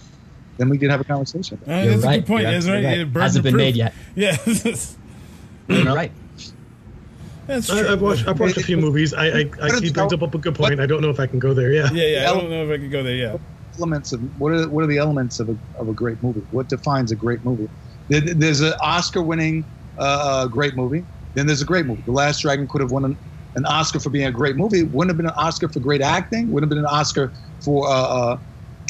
[0.58, 1.60] then we could have a conversation.
[1.67, 2.15] Uh, You're that's a right.
[2.17, 2.41] good point.
[2.43, 2.84] You're That's right.
[2.86, 2.97] right.
[3.06, 3.62] burden Hasn't been proof.
[3.63, 3.93] made yet.
[4.15, 4.38] Yeah,
[5.69, 6.12] You're right.
[7.45, 7.91] that's I, true.
[7.91, 9.13] I've watched, I've watched a few movies.
[9.13, 10.80] I, I, I he brings up a good point.
[10.80, 11.71] I don't know if I can go there.
[11.71, 11.89] Yeah.
[11.93, 12.32] yeah, yeah.
[12.32, 13.15] I don't know if I can go there.
[13.15, 13.38] Yeah.
[13.77, 16.41] Elements of what are what are the elements of a, of a great movie?
[16.51, 17.69] What defines a great movie?
[18.10, 19.63] There- There's an Oscar-winning
[19.97, 21.06] uh, great movie.
[21.36, 22.01] Then there's a great movie.
[22.06, 23.17] The Last Dragon could have won an,
[23.58, 24.84] an Oscar for being a great movie.
[24.84, 26.52] Wouldn't have been an Oscar for great acting.
[26.52, 28.38] Wouldn't have been an Oscar for uh, uh,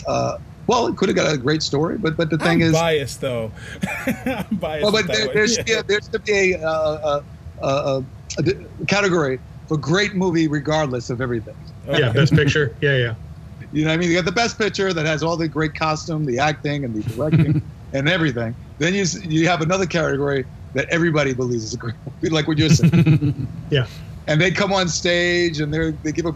[0.08, 1.98] uh, well, it could have got a great story.
[1.98, 3.52] But but the thing I'm is, biased though.
[4.06, 4.84] I'm biased.
[4.84, 5.34] Well, but that there, way.
[5.34, 5.64] there's Yeah.
[5.68, 7.22] yeah, there's to be a, uh,
[7.62, 8.02] uh, uh,
[8.38, 11.56] a d- category for great movie, regardless of everything.
[11.88, 12.12] Yeah.
[12.12, 12.76] Best picture.
[12.82, 12.98] Yeah.
[12.98, 13.16] Yeah.
[13.74, 15.76] You know, what I mean, you got the best picture that has all the great
[15.76, 18.56] costume, the acting, and the directing, and everything.
[18.78, 22.58] Then you you have another category that everybody believes is a great movie, like what
[22.58, 23.46] you're saying.
[23.70, 23.88] Yeah.
[24.28, 26.34] And they come on stage and they they give a,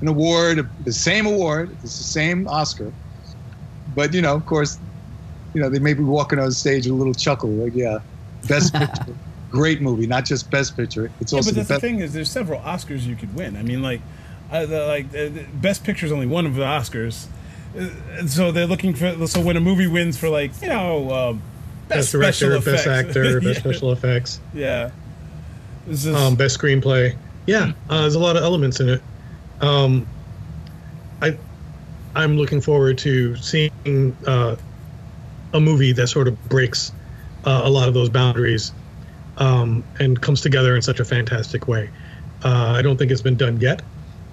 [0.00, 2.92] an award, the same award, it's the same Oscar,
[3.94, 4.78] but you know, of course,
[5.54, 7.98] you know they may be walking on stage with a little chuckle, like yeah,
[8.48, 9.14] best picture,
[9.50, 11.10] great movie, not just best picture.
[11.20, 11.80] It's Yeah, also but the that's the best.
[11.82, 13.56] thing is, there's several Oscars you could win.
[13.56, 14.00] I mean, like,
[14.50, 17.26] uh, the, like uh, the best picture is only one of the Oscars,
[17.78, 19.26] uh, so they're looking for.
[19.26, 21.42] So when a movie wins for like you know um,
[21.88, 23.52] Best, best, director, special best actor, best yeah.
[23.54, 24.90] special effects, Yeah.
[25.86, 27.16] This is, um, best screenplay.
[27.48, 27.72] Yeah.
[27.88, 29.02] Uh, there's a lot of elements in it.
[29.62, 30.06] Um,
[31.22, 31.36] I,
[32.14, 34.56] I'm looking forward to seeing uh,
[35.54, 36.92] a movie that sort of breaks
[37.46, 38.72] uh, a lot of those boundaries
[39.38, 41.88] um, and comes together in such a fantastic way.
[42.44, 43.80] Uh, I don't think it's been done yet.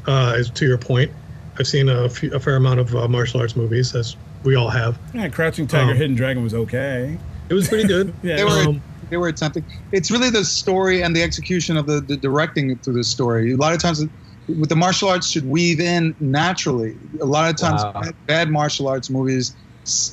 [0.05, 1.09] Uh, as to your point,
[1.57, 4.69] I've seen a, few, a fair amount of uh, martial arts movies, as we all
[4.69, 4.99] have.
[5.13, 7.17] yeah, Crouching Tiger, um, Hidden Dragon was okay.
[7.47, 8.13] It was pretty good.
[8.23, 8.35] Yeah.
[8.35, 9.65] They were Um, they were attempting.
[9.91, 13.51] It's really the story and the execution of the, the directing through the story.
[13.53, 14.03] A lot of times,
[14.47, 16.95] with the martial arts, should weave in naturally.
[17.21, 18.01] A lot of times, Wow.
[18.01, 19.55] bad, bad martial arts movies,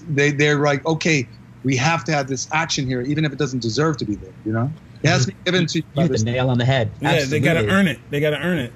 [0.09, 1.29] they they're like, okay,
[1.65, 4.33] we have to have this action here, even if it doesn't deserve to be there.
[4.45, 5.85] You know, it has to be given to you.
[5.93, 6.95] You by hit the nail on the head.
[7.01, 8.01] Yeah, they got to earn it.
[8.11, 8.75] They got to earn it.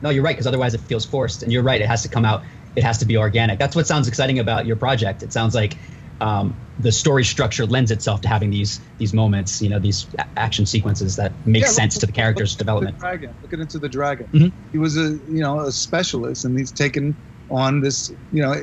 [0.00, 1.42] No, you're right, because otherwise it feels forced.
[1.42, 2.42] And you're right, it has to come out.
[2.74, 3.58] It has to be organic.
[3.58, 5.22] That's what sounds exciting about your project.
[5.22, 5.78] It sounds like
[6.22, 10.06] um, the story structure lends itself to having these these moments, you know, these
[10.36, 12.96] action sequences that make Yeah, sense look- to the character's development.
[12.98, 13.30] The dragon.
[13.42, 14.26] Look at Enter the Dragon.
[14.32, 14.52] Mhm.
[14.72, 17.16] He was a you know a specialist, and he's taken
[17.50, 18.10] on this.
[18.30, 18.54] You know,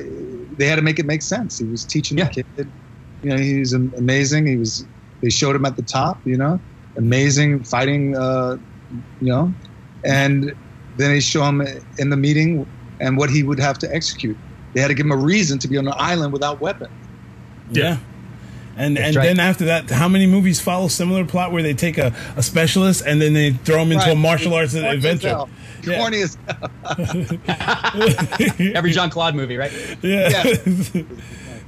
[0.58, 1.58] they had to make it make sense.
[1.58, 2.30] He was teaching Yeah.
[2.34, 2.72] the kid.
[3.22, 4.46] You know, he was amazing.
[4.46, 4.84] He was.
[5.22, 6.22] They showed him at the top.
[6.24, 6.60] You know,
[6.96, 8.16] amazing fighting.
[8.16, 8.56] Uh,
[9.20, 9.54] you know,
[10.04, 10.54] and
[10.96, 11.62] then they show him
[11.98, 12.66] in the meeting
[12.98, 14.38] and what he would have to execute.
[14.74, 16.88] They had to give him a reason to be on an island without weapon.
[17.70, 17.98] Yeah.
[18.76, 19.24] And That's and right.
[19.24, 23.02] then after that, how many movies follow similar plot where they take a, a specialist
[23.04, 25.28] and then they throw him into a martial arts Corny adventure?
[25.28, 25.50] hell.
[25.82, 25.98] Yeah.
[25.98, 26.38] Corny as
[28.74, 29.72] Every Jean Claude movie, right?
[30.02, 30.28] Yeah.
[30.30, 30.42] Yeah.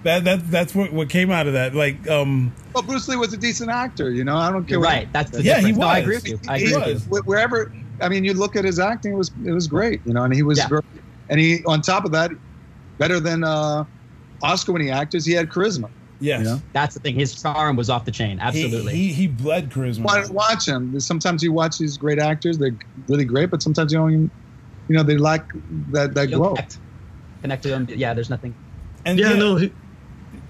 [0.05, 1.75] that that that's what what came out of that.
[1.75, 4.11] Like um well, Bruce Lee was a decent actor.
[4.11, 4.77] You know, I don't care.
[4.79, 5.13] You're right.
[5.13, 5.79] That's the Yeah, he difference.
[5.79, 6.41] No, I agree with you.
[6.49, 7.09] I agree was.
[7.09, 7.23] with you.
[7.25, 10.25] Wherever I mean, you look at his acting it was it was great, you know,
[10.25, 10.69] and he was Yeah.
[10.69, 10.83] very,
[11.29, 12.31] and he on top of that,
[12.99, 13.85] better than uh,
[14.43, 15.91] Oscar-winning actors, he had charisma.
[16.21, 16.41] yes.
[16.41, 16.63] You know?
[16.73, 17.15] That's the thing.
[17.15, 18.39] His charm was off the chain.
[18.41, 18.95] Absolutely.
[18.95, 20.05] he he bled charisma.
[20.05, 20.99] Why watch him?
[21.01, 22.77] Sometimes you watch these great actors; they're
[23.09, 24.31] really great, but sometimes you don't even,
[24.89, 25.51] you know, they lack
[25.91, 26.51] that that glow.
[26.55, 26.79] connect.
[27.43, 27.87] Connect to them.
[27.89, 28.55] Yeah, there's nothing.
[29.05, 29.73] And yeah, no, he,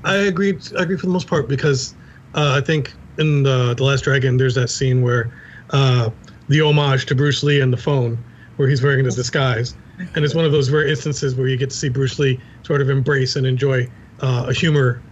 [0.05, 0.59] I agree.
[0.79, 1.95] I agree for the most part because
[2.35, 5.33] uh, I think in the the Last Dragon, there's that scene where
[5.71, 6.11] uh,
[6.49, 8.23] the homage to Bruce Lee and the phone,
[8.57, 9.75] where he's wearing the disguise,
[10.15, 12.81] and it's one of those rare instances where you get to see Bruce Lee sort
[12.81, 13.89] of embrace and enjoy
[14.21, 15.03] uh, a humor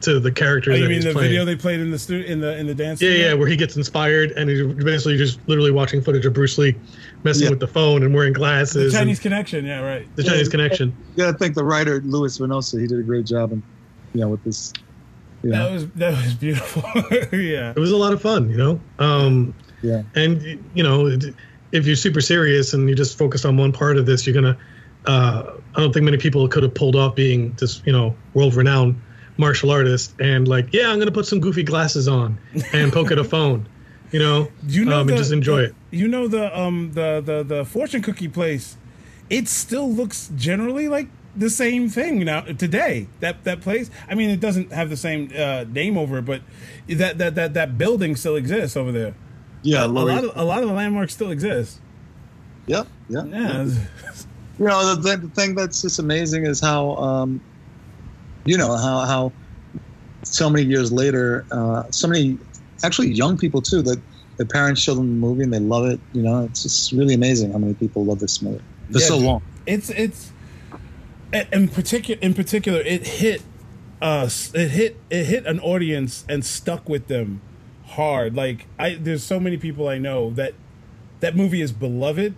[0.00, 1.30] to the character Oh, that you mean he's the playing.
[1.30, 3.02] video they played in the stu- in the in the dance?
[3.02, 3.26] yeah, studio?
[3.28, 6.76] yeah, where he gets inspired and he's basically just literally watching footage of Bruce Lee
[7.24, 7.50] messing Yeah.
[7.50, 8.94] with the phone and wearing The glasses.
[8.94, 9.64] and Chinese connection.
[9.64, 10.06] Yeah, right.
[10.14, 10.94] the Chinese connection.
[11.16, 13.62] Yeah, I think the writer Louis Venosta; he did a great job, and
[14.14, 14.72] you know, with this.
[15.42, 16.82] You That was that was beautiful.
[17.36, 17.72] yeah.
[17.74, 18.80] it was a lot of fun, you know.
[19.00, 20.02] Um, yeah.
[20.14, 20.42] and
[20.74, 21.08] you know,
[21.72, 24.56] if you're super serious and you just focus on one part of this, you're gonna.
[25.06, 29.00] Uh, I don't think many people could have pulled off being this, you know, world-renowned
[29.36, 32.38] martial artist and like, yeah, I'm gonna put some goofy glasses on
[32.72, 33.68] and poke at a phone,
[34.10, 35.74] you know, you know um, the, and just enjoy the- it.
[35.90, 38.76] You know the um the the the fortune cookie place.
[39.30, 43.06] It still looks generally like the same thing now today.
[43.20, 43.90] That that place.
[44.08, 46.42] I mean, it doesn't have the same uh, name over it, but
[46.88, 49.14] that that that that building still exists over there.
[49.62, 51.80] Yeah, A lot of a lot of the landmarks still exist.
[52.66, 53.24] Yep, yeah.
[53.24, 53.64] Yeah.
[54.58, 57.40] You know, the, the thing that's just amazing is how, um,
[58.44, 59.32] you know, how how
[60.24, 62.38] so many years later, uh, so many
[62.82, 64.00] actually young people too that
[64.36, 66.00] their parents show them the movie and they love it.
[66.12, 69.18] You know, it's just really amazing how many people love this movie for Yeah, so
[69.18, 69.42] long.
[69.66, 70.32] It's it's
[71.52, 73.42] in particular in particular it hit
[74.00, 77.40] us it hit it hit an audience and stuck with them
[77.88, 78.34] hard.
[78.34, 80.54] Like I there's so many people I know that
[81.20, 82.34] that movie is beloved,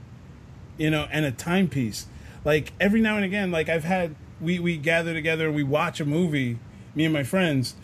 [0.79, 2.07] you know, and a timepiece.
[2.45, 6.05] Like every now and again, like I've had we we gather together we watch a
[6.05, 6.59] movie,
[6.95, 7.75] me and my friends,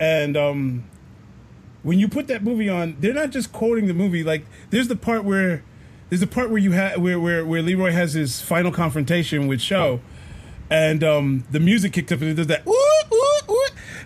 [0.00, 0.84] and um
[1.82, 4.24] when you put that movie on, they're not just quoting the movie.
[4.24, 5.62] Like there's the part where
[6.08, 9.60] there's the part where you have where, where where Leroy has his final confrontation with
[9.60, 10.00] Show,
[10.70, 12.66] and um, the music kicked up and it does that.
[12.66, 12.85] Ooh.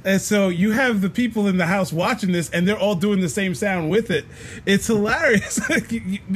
[0.04, 3.20] And so you have the people in the house watching this, and they're all doing
[3.20, 4.24] the same sound with it.
[4.66, 5.60] It's hilarious.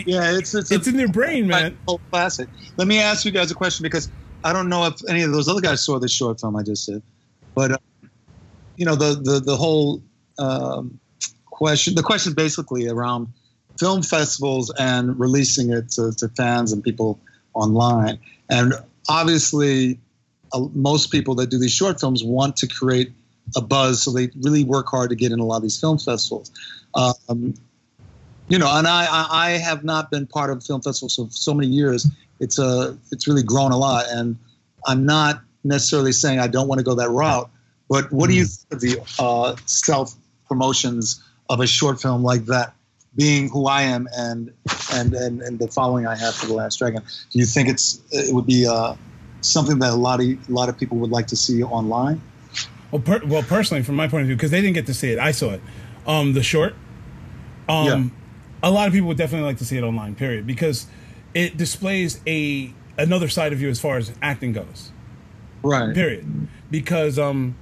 [0.07, 1.79] Yeah, it's it's, it's in their brain, man.
[2.11, 2.49] Classic.
[2.77, 4.11] Let me ask you guys a question because
[4.43, 6.87] I don't know if any of those other guys saw this short film I just
[6.87, 7.03] did,
[7.55, 7.77] but uh,
[8.77, 10.03] you know the the the whole
[10.39, 10.99] um,
[11.47, 11.95] question.
[11.95, 13.29] The question basically around
[13.79, 17.19] film festivals and releasing it to, to fans and people
[17.55, 18.19] online.
[18.49, 18.75] And
[19.09, 19.99] obviously,
[20.53, 23.13] uh, most people that do these short films want to create
[23.57, 25.99] a buzz, so they really work hard to get in a lot of these film
[25.99, 26.51] festivals.
[26.95, 27.55] Um,
[28.49, 31.69] you know, and I, I, have not been part of film festivals for so many
[31.69, 32.07] years.
[32.41, 34.37] It's a, it's really grown a lot, and
[34.87, 37.51] I'm not necessarily saying I don't want to go that route.
[37.89, 40.15] But what do you think of the uh, self
[40.47, 42.75] promotions of a short film like that,
[43.17, 44.53] being who I am and
[44.93, 47.03] and and, and the following I have for the Last Dragon?
[47.31, 48.95] Do you think it's it would be uh,
[49.41, 52.21] something that a lot of a lot of people would like to see online?
[52.95, 55.11] Well, per, well, personally, from my point of view, because they didn't get to see
[55.11, 55.61] it, I saw it.
[56.07, 56.77] Um, the short.
[57.69, 58.15] Um,
[58.63, 60.15] a lot of people would definitely like to see it online.
[60.15, 60.87] Period, because
[61.35, 64.93] it displays a another side of you as far as acting goes.
[65.65, 65.93] Right.
[65.93, 67.57] Period, because um,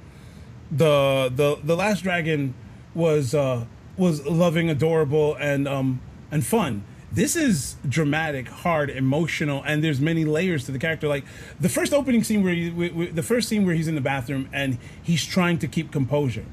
[0.71, 2.53] the the the Last Dragon
[2.95, 3.65] was uh
[3.97, 6.85] was loving, adorable, and um and fun.
[7.15, 11.09] This is dramatic, hard, emotional, and there's many layers to the character.
[11.09, 11.25] Like
[11.61, 12.71] the first opening scene where he,
[13.11, 16.47] the first scene where he's in the bathroom and he's trying to keep composure.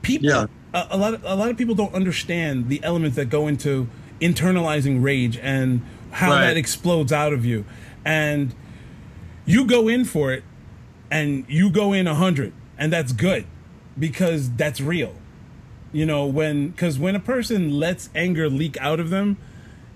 [0.00, 0.46] People, Yeah.
[0.72, 3.88] a, a lot, of, a lot of people don't understand the elements that go into
[4.20, 6.46] internalizing rage and how Right.
[6.46, 7.64] that explodes out of you,
[8.04, 8.54] and
[9.44, 10.44] you go in for it,
[11.10, 13.44] and you go in a hundred, and that's good
[13.98, 15.14] because that's real
[15.92, 19.36] you know when because when a person lets anger leak out of them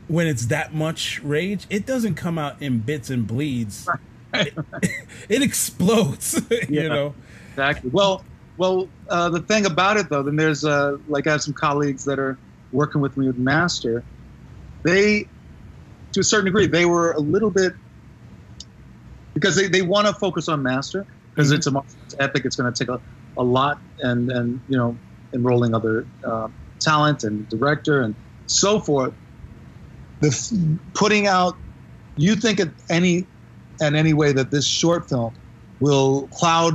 [0.09, 3.89] when it's that much rage it doesn't come out in bits and bleeds
[4.35, 4.55] it,
[5.29, 7.15] it explodes you know
[7.57, 7.89] Exactly.
[7.91, 8.23] Well,
[8.59, 12.05] well, uh, the thing about it though, then there's uh, like I have some colleagues
[12.05, 12.37] that are
[12.71, 14.05] working with me with Master.
[14.83, 15.27] They,
[16.13, 17.73] to a certain degree, they were a little bit
[19.33, 21.83] because they, they want to focus on Master because it's a
[22.19, 22.45] epic.
[22.45, 23.01] It's going to take a,
[23.39, 24.99] a lot and and you know
[25.35, 26.49] enrolling other uh,
[26.81, 28.15] talent and director and
[28.47, 29.15] so forth.
[30.21, 31.55] The f- putting out,
[32.17, 33.29] you think at any
[33.81, 35.35] in any way that this short film
[35.81, 36.75] will cloud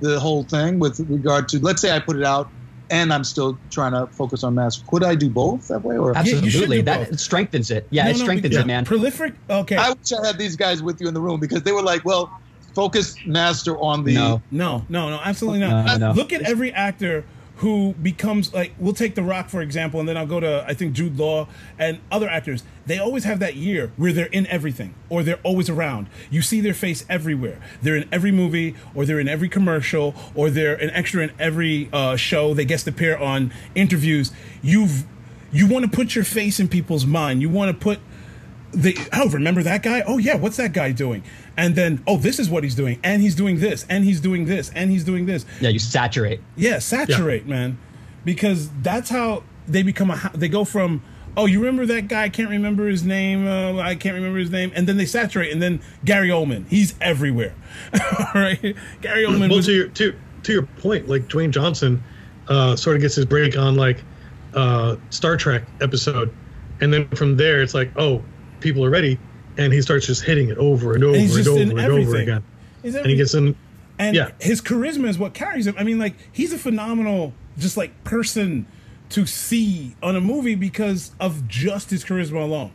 [0.00, 2.52] the whole thing with regard to let's say I put it out
[2.90, 4.80] and I'm still trying to focus on mass.
[4.88, 7.18] Could I do both that way or you should Absolutely, do that both.
[7.20, 7.88] strengthens it.
[7.90, 8.84] Yeah, No, it no, strengthens because it, man.
[8.84, 11.72] prolific okay I wish I had these guys with you in the room because they
[11.72, 12.30] were like, well,
[12.76, 14.42] focus master on the No.
[14.52, 16.12] no no no absolutely not No, no.
[16.14, 17.24] look at every actor
[17.58, 20.74] who becomes like we'll take the rock for example and then i'll go to i
[20.74, 21.46] think jude law
[21.78, 22.64] and other actors.
[22.86, 26.08] They always have that year where they're in everything or they're always around.
[26.30, 27.60] You see their face everywhere.
[27.82, 31.88] They're in every movie or they're in every commercial or they're an extra in every
[31.92, 32.54] uh, show.
[32.54, 34.32] They guest appear on interviews.
[34.62, 35.04] You've
[35.50, 37.40] you want to put your face in people's mind.
[37.40, 38.00] You want to put
[38.72, 40.02] the oh remember that guy?
[40.06, 41.22] Oh yeah what's that guy doing?
[41.56, 43.00] And then oh this is what he's doing.
[43.02, 43.86] And he's doing this.
[43.88, 44.70] And he's doing this.
[44.74, 45.44] And he's doing this.
[45.60, 46.40] Yeah, you saturate.
[46.56, 47.78] yeah saturate man.
[48.24, 51.02] Because that's how they become a they go from
[51.36, 52.24] oh you remember that guy?
[52.24, 53.46] I can't remember his name.
[53.46, 54.72] Uh, i can't remember his name.
[54.74, 55.52] And then they saturate.
[55.52, 57.54] And then gary oldman he's everywhere.
[57.94, 58.76] All right?
[59.00, 62.02] Gary oldman well, was to your to to your point, like Dwayne Johnson,
[62.48, 64.02] uh, sort of gets his break on like
[64.54, 66.34] uh, Star Trek episode,
[66.80, 68.22] and then from there it's like, oh,
[68.60, 69.18] people are ready,
[69.56, 72.16] and he starts just hitting it over and over and and, over and everything over
[72.18, 72.42] again,
[72.84, 73.54] and he gets in.
[73.98, 74.30] and Yeah.
[74.40, 75.74] his charisma is what carries him.
[75.78, 78.66] I mean, like he's a phenomenal, just like person
[79.10, 82.70] to see on a movie because of just his charisma alone.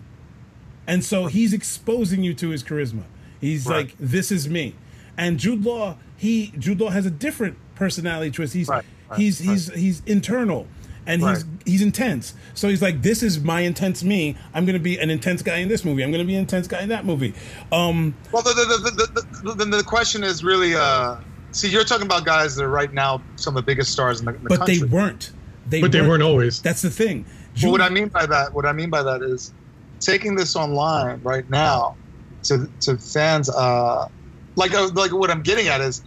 [0.88, 3.04] And so he's exposing you to his charisma.
[3.40, 3.86] He's Right.
[3.88, 4.76] like, "This is me."
[5.18, 8.54] And Jude Law, he Jude Law has a different personality twist.
[8.54, 10.68] He's Right, right, he's he's he's internal.
[11.06, 11.44] And he's Right.
[11.66, 14.38] he's intense, so he's like, "This is my intense me.
[14.54, 16.02] I'm going to be an intense guy in this movie.
[16.04, 17.34] I'm going to be an intense guy in that movie."
[17.72, 21.18] Um, Well, the the, the, the, the, the, the question is really, uh,
[21.52, 24.26] see, you're talking about guys that are right now some of the biggest stars in
[24.26, 24.78] the, in the but country.
[24.78, 25.32] they weren't.
[25.68, 26.62] They But they weren't always.
[26.62, 27.26] That's the thing.
[27.62, 29.54] But what I mean by that, what I mean by that is
[30.00, 31.96] taking this online right now
[32.44, 33.50] to to fans.
[33.50, 34.08] Uh,
[34.56, 36.04] like uh, like what I'm getting at is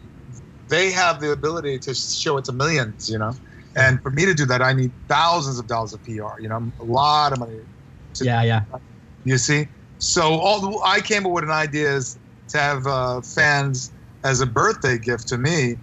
[0.68, 3.32] they have the ability to show it to millions, you know.
[3.76, 6.40] And for me to do that, I need thousands of dollars of PR.
[6.40, 7.60] You know, a lot of money.
[8.14, 8.62] To, Yeah, yeah.
[9.24, 13.20] You see, so all the, I came up with an idea is to have uh,
[13.20, 13.92] fans
[14.24, 15.76] as a birthday gift to me,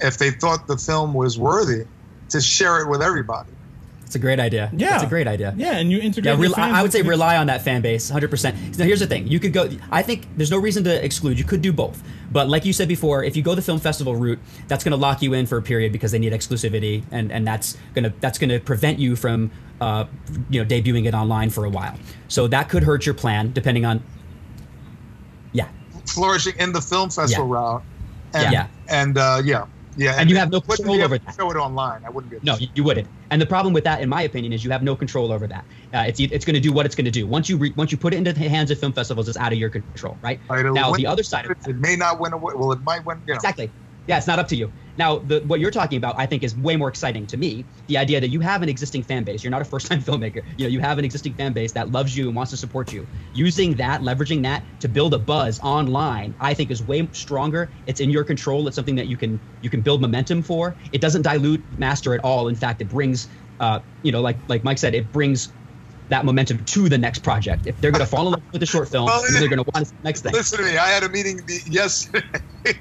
[0.00, 1.84] if they thought the film was worthy,
[2.30, 3.50] to share it with everybody.
[4.04, 4.70] It's a great idea.
[4.72, 4.94] Yeah.
[4.94, 5.54] it's a great idea.
[5.56, 6.34] Yeah, and you integrate.
[6.34, 8.78] Yeah, your fans I I would say rely on that fan base 100%.
[8.78, 9.26] Now, here's the thing.
[9.26, 11.38] You could go, I think there's no reason to exclude.
[11.38, 12.02] You could do both.
[12.30, 14.98] But like you said before, if you go the film festival route, that's going to
[14.98, 17.02] lock you in for a period because they need exclusivity.
[17.10, 20.04] And, and that's going to that's going to prevent you from, uh,
[20.50, 21.96] you know, debuting it online for a while.
[22.28, 24.02] So that could hurt your plan depending on,
[25.52, 25.68] yeah.
[26.06, 27.54] flourishing in the film festival Yeah.
[27.54, 27.82] route.
[28.34, 28.66] And, Yeah.
[28.88, 30.16] And uh, yeah, yeah.
[30.18, 31.34] And you have no control over that.
[31.38, 32.00] Show it online.
[32.06, 32.38] I wouldn't be.
[32.42, 33.08] No, you, you wouldn't.
[33.30, 35.64] And the problem with that, in my opinion, is you have no control over that.
[35.92, 37.26] Uh, it's it's going to do what it's going to do.
[37.26, 39.52] Once you re- once you put it into the hands of film festivals, it's out
[39.52, 40.40] of your control, right?
[40.48, 42.52] Right, now the other side of it may not win away.
[42.56, 43.22] Well, it might win.
[43.26, 43.36] You know.
[43.36, 43.72] Exactly.
[44.08, 44.72] Yeah, it's not up to you.
[44.96, 47.62] Now, the, what you're talking about, I think, is way more exciting to me.
[47.88, 49.44] The idea that you have an existing fan base.
[49.44, 50.42] You're not a first-time filmmaker.
[50.56, 52.90] You know, you have an existing fan base that loves you and wants to support
[52.90, 53.06] you.
[53.34, 57.70] Using that, leveraging that to build a buzz online, I think, is way stronger.
[57.86, 58.66] It's in your control.
[58.66, 60.74] It's something that you can you can build momentum for.
[60.90, 62.48] It doesn't dilute Master at all.
[62.48, 63.28] In fact, it brings,
[63.60, 65.52] uh, you know, like like Mike said, it brings
[66.08, 67.66] that momentum to the next project.
[67.66, 69.70] If they're going to fall in love with the short film, Well, they're going to
[69.74, 70.32] want to the next thing.
[70.32, 70.78] Listen to me.
[70.78, 72.26] I had a meeting yesterday.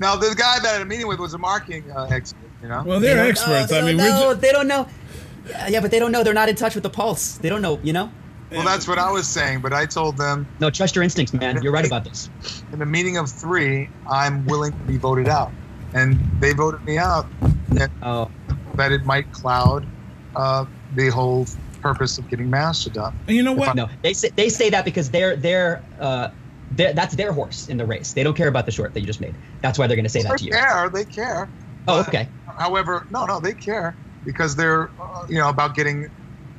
[0.00, 2.50] now the guy that I had a meeting with was a marketing uh, expert.
[2.62, 2.82] You know.
[2.84, 3.70] Well, they're They experts.
[3.70, 4.88] know, I they mean, don't know, just, they don't know.
[5.48, 6.22] Yeah, yeah, but they don't know.
[6.22, 7.38] They're not in touch with the pulse.
[7.38, 7.78] They don't know.
[7.82, 8.10] You know.
[8.50, 9.60] well, that's what I was saying.
[9.60, 11.62] But I told them No, trust your instincts, man.
[11.62, 12.28] You're right about this.
[12.72, 15.52] in a meeting of three, I'm willing to be voted out,
[15.94, 17.26] and they voted me out.
[17.70, 18.30] And Oh,
[18.74, 19.86] that it might cloud
[20.36, 21.46] uh, the whole
[21.80, 23.14] purpose of getting Master done.
[23.26, 23.74] And you know what?
[23.74, 25.82] No, they say they say that because they're they're.
[25.98, 26.32] Uh, they're,
[26.70, 28.12] that's their horse in the race.
[28.12, 29.34] They don't care about the short that you just made.
[29.62, 30.52] That's why they're going to say that to They you.
[30.52, 30.88] care.
[30.88, 31.48] They care.
[31.88, 32.28] Oh, okay.
[32.58, 36.10] However, no, no, they care because they're, uh, you know, about getting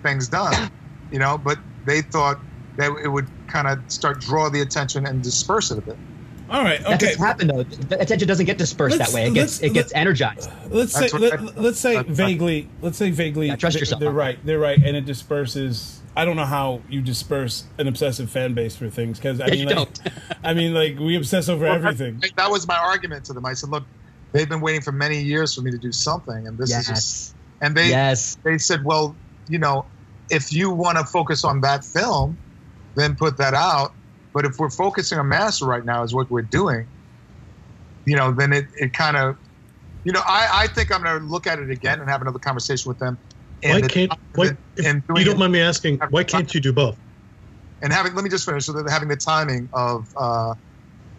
[0.03, 0.71] things done,
[1.11, 1.37] you know.
[1.37, 2.39] But they thought
[2.77, 5.97] that it would kind of start draw the attention and disperse it a bit.
[6.49, 6.79] All right.
[6.81, 7.05] That Okay.
[7.11, 7.63] doesn't happen though.
[7.63, 9.27] The attention doesn't get dispersed Let's- that way.
[9.27, 10.49] It gets let's- it gets energized.
[10.69, 12.67] Let's say That's what let, I- let's say that's- vaguely.
[12.81, 13.47] Let's say vaguely.
[13.47, 14.01] Yeah, trust they're- yourself.
[14.01, 14.37] They're right.
[14.45, 16.00] They're right, and it disperses.
[16.15, 19.55] I don't know how you disperse an obsessive fan base for things because I Yeah,
[19.55, 19.87] mean, like.
[20.43, 22.19] I mean, like we obsess over Well, everything.
[22.21, 23.45] That, that was my argument to them.
[23.45, 23.87] I said, look,
[24.33, 27.35] they've been waiting for many years for me to do something, and this is just.
[27.61, 28.37] And they Yes.
[28.43, 29.87] they said, well, you know,
[30.29, 32.39] if you want to focus on that film,
[32.95, 33.91] then put that out.
[34.33, 36.89] But if we're focusing on Master right now, is what we're doing,
[38.05, 39.35] you know, then it, it kind of,
[40.03, 42.39] you know, I, I think I'm going to look at it again and have another
[42.39, 43.19] conversation with them.
[43.63, 44.11] Why And the- can't?
[44.35, 44.45] Why,
[44.75, 46.97] if and you don't it- mind me asking, why can't you do both?
[47.81, 48.65] and having let me just finish.
[48.65, 50.53] So that having the timing of uh,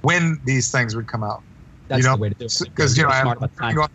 [0.03, 1.43] when these things would come out.
[1.89, 2.59] That's you know, the way to do it.
[2.61, 3.89] Because you know, I'm working on,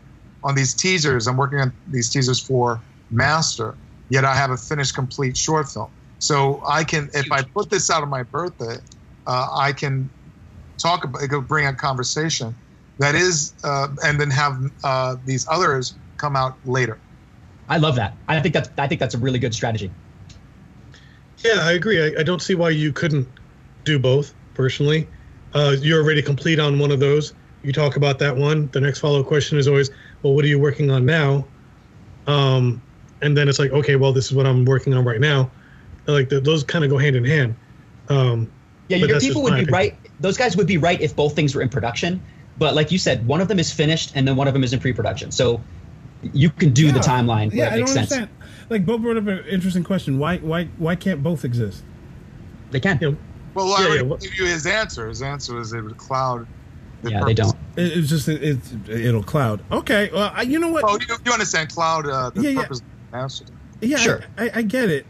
[0.44, 1.28] on these teasers.
[1.28, 3.78] I'm working on these teasers for Master.
[4.10, 5.90] Yet I have a finished, complete short film.
[6.20, 8.78] So I can, if I put this out on my birthday,
[9.28, 10.10] uh, I can
[10.82, 12.56] talk about, it could bring a conversation
[13.00, 17.02] that is, uh, and then have uh, these others come out later.
[17.70, 18.16] I love that.
[18.28, 19.92] I think that's I think that's a really good strategy.
[21.44, 22.02] Yeah, I agree.
[22.02, 23.28] I, I don't see why you couldn't
[23.84, 24.34] do both.
[24.54, 25.08] Personally,
[25.54, 27.34] uh, you're already complete on one of those.
[27.64, 28.70] You talk about that one.
[28.72, 29.92] The next follow-up question is always,
[30.24, 31.46] well, what are you working on now?
[32.26, 32.82] Um,
[33.22, 35.52] and then it's like, okay, well, this is what I'm working on right now.
[36.08, 37.56] Like th those kind of go hand in hand.
[38.10, 38.50] Um,
[38.88, 39.74] Yeah, your people would be opinion.
[39.74, 39.98] right.
[40.20, 42.22] Those guys would be right if both things were in production.
[42.58, 44.74] But like you said, one of them is finished and then one of them is
[44.74, 45.32] in pre-production.
[45.32, 45.62] So
[46.22, 47.04] you can do the Yeah.
[47.06, 48.12] timeline where Yeah, it I makes don't sense.
[48.14, 48.30] understand.
[48.70, 50.20] Like Bo brought up an interesting question.
[50.20, 51.84] Why why why can't both exist?
[52.72, 52.98] They can.
[53.02, 53.18] you know,
[53.54, 55.08] Well, I Yeah, already yeah, what- gave you his answer.
[55.08, 56.46] His answer is it would cloud.
[57.04, 57.28] The yeah, purpose.
[57.28, 57.58] they don't.
[57.78, 59.62] It, it's just it, it'll cloud.
[59.72, 60.84] Okay, well I, you know what?
[60.86, 62.62] Oh, you, you understand cloud uh, the Yeah, yeah.
[62.64, 63.46] purpose of Master.
[63.82, 64.22] Yeah, Sure.
[64.38, 65.06] I, I, I get it.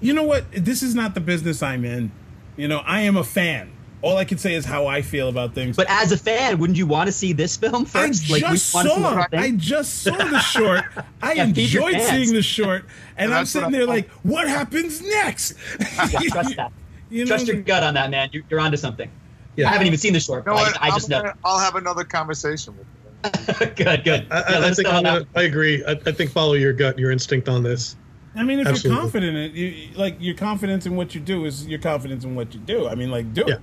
[0.00, 0.44] You know what?
[0.52, 2.10] This is not the business I'm in.
[2.56, 3.70] You know, I am a fan.
[4.00, 5.76] All I can say is how I feel about things.
[5.76, 8.22] But as a fan, wouldn't you want to see this film I first?
[8.24, 9.00] just we wanna see the saw.
[9.16, 9.24] whole?
[9.32, 10.84] I just saw the short.
[11.20, 12.82] I Yeah, enjoyed seeing the short,
[13.16, 15.54] and And I'm that's what sitting I'm- there like, what happens next?
[15.80, 16.72] Yeah, trust that.
[17.10, 18.28] You know, Trust your gut on that, man.
[18.32, 19.10] You, you're onto something.
[19.56, 19.68] Yeah.
[19.68, 20.46] I haven't even seen the short.
[20.46, 20.58] You know?
[20.58, 21.32] I, I, just gonna, know.
[21.44, 23.66] I'll have another conversation with you.
[23.74, 24.26] good, good.
[24.30, 25.84] I, Yeah, I, I think I'm gonna, I agree.
[25.84, 27.96] I, I think follow your gut, your instinct on this.
[28.36, 31.44] I mean, if you're confident in it, you, like your confidence in what you do
[31.46, 32.86] is your confidence in what you do.
[32.86, 33.54] I mean, like do Yeah.
[33.54, 33.60] it.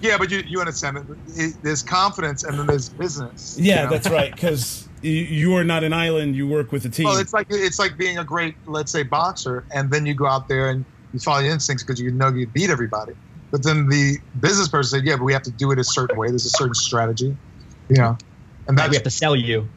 [0.00, 3.54] Yeah, but you, you understand that there's confidence and then there's business.
[3.56, 3.90] you Yeah, know?
[3.90, 4.34] that's right.
[4.34, 6.36] Because you are not an island.
[6.36, 7.06] You work with a team.
[7.06, 10.26] Well, it's like it's like being a great, let's say, boxer, and then you go
[10.26, 13.12] out there and you follow your instincts because you know you beat everybody.
[13.50, 16.16] But then the business person said, "Yeah, but we have to do it a certain
[16.16, 16.28] way.
[16.28, 17.36] There's a certain strategy,
[17.88, 18.16] you know."
[18.68, 19.68] And that that's we have to sell you.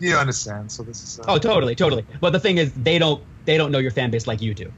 [0.00, 0.72] you understand.
[0.72, 2.04] So this is uh, Oh, totally, totally.
[2.20, 4.72] But the thing is, they don't they don't know your fan base like you do.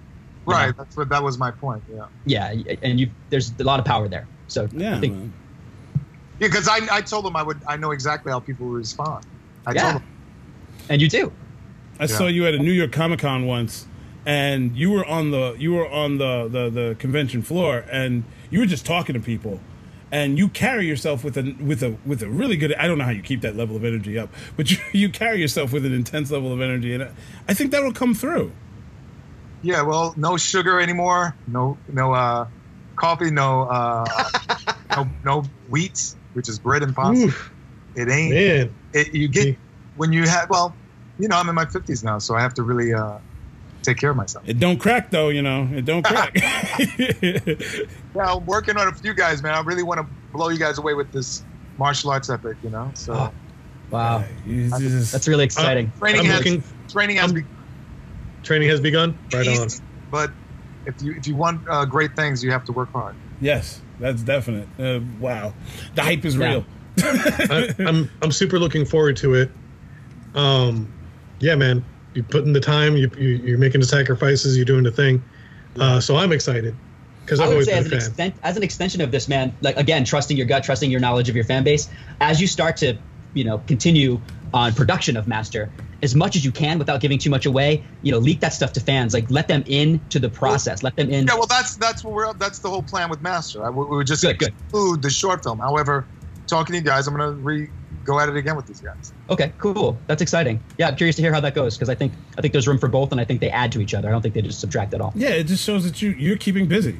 [0.46, 0.74] right.
[0.76, 1.82] That's what that was my point.
[1.88, 4.28] Yeah, Yeah, and you there's a lot of power there.
[4.48, 4.96] So yeah.
[4.96, 5.32] I think man.
[6.38, 6.48] yeah.
[6.48, 9.24] Because I, I told them I would I know exactly how people would respond.
[9.66, 9.82] I Yeah.
[9.82, 10.08] told them
[10.88, 11.32] and you do.
[11.98, 13.86] I saw you at a New York Comic Con once,
[14.26, 18.58] and you were on the you were on the, the the convention floor, and you
[18.58, 19.60] were just talking to people,
[20.10, 22.74] and you carry yourself with a with a with a really good.
[22.74, 25.40] I don't know how you keep that level of energy up, but you, you carry
[25.40, 27.10] yourself with an intense level of energy, and I,
[27.48, 28.50] I think that will come through.
[29.62, 31.36] Yeah, well, no sugar anymore.
[31.46, 32.48] No, no uh,
[33.02, 33.30] coffee.
[33.30, 34.04] No, uh,
[34.96, 37.24] no, no wheat, which is bread and pasta.
[37.26, 37.52] Oof,
[37.96, 38.32] It ain't.
[38.34, 39.58] man, It, you get
[39.96, 40.48] when you have.
[40.48, 40.74] Well,
[41.18, 43.18] you know, I'm in my 50s now, so I have to really uh,
[43.82, 44.48] take care of myself.
[44.48, 45.68] It don't crack though, you know.
[45.74, 46.32] It don't crack.
[48.14, 49.54] Yeah, I'm working on a few guys, man.
[49.54, 51.42] I really want to blow you guys away with this
[51.78, 52.58] martial arts epic.
[52.62, 53.32] You know, so Oh,
[53.90, 55.90] Wow, just- that's really exciting.
[55.98, 56.62] training I'm has looking.
[56.90, 57.48] training has I'm- been
[58.42, 59.16] Training has begun.
[59.32, 59.68] Right on.
[60.10, 60.32] but
[60.86, 63.16] if you if you want uh, great things, you have to work hard.
[63.40, 64.68] yes, that's definite.
[64.78, 65.54] Uh, wow,
[65.94, 66.48] the hype is Yeah.
[66.48, 66.66] real.
[67.02, 69.50] I, I'm I'm super looking forward to it.
[70.34, 70.92] Um,
[71.40, 74.84] yeah, man, you put in the time, you, you you're making the sacrifices, you're doing
[74.84, 75.22] the thing.
[75.78, 76.74] Uh, so I'm excited
[77.24, 78.08] because I I've would always say been as a an, fan.
[78.08, 81.28] extent, as an extension of this, man, like again, trusting your gut, trusting your knowledge
[81.28, 81.88] of your fan base,
[82.20, 82.98] as you start to,
[83.34, 84.20] you know, continue
[84.52, 85.70] on production of Master,
[86.02, 88.72] as much as you can without giving too much away, you know, leak that stuff
[88.72, 91.26] to fans, like let them in to the process, let them in.
[91.26, 93.64] Yeah, well, that's that's what we're that's the whole plan with Master.
[93.64, 94.48] I, we we would just Good, good.
[94.48, 95.58] exclude the short film.
[95.60, 96.06] However,
[96.46, 97.68] talking to you guys, I'm gonna re
[98.04, 99.12] go at it again with these guys.
[99.30, 99.96] Okay, cool.
[100.08, 100.60] That's exciting.
[100.76, 102.78] Yeah, I'm curious to hear how that goes because I think I think there's room
[102.78, 104.08] for both, and I think they add to each other.
[104.08, 105.12] I don't think they just subtract at all.
[105.14, 106.98] Yeah, it just shows that you you're keeping busy.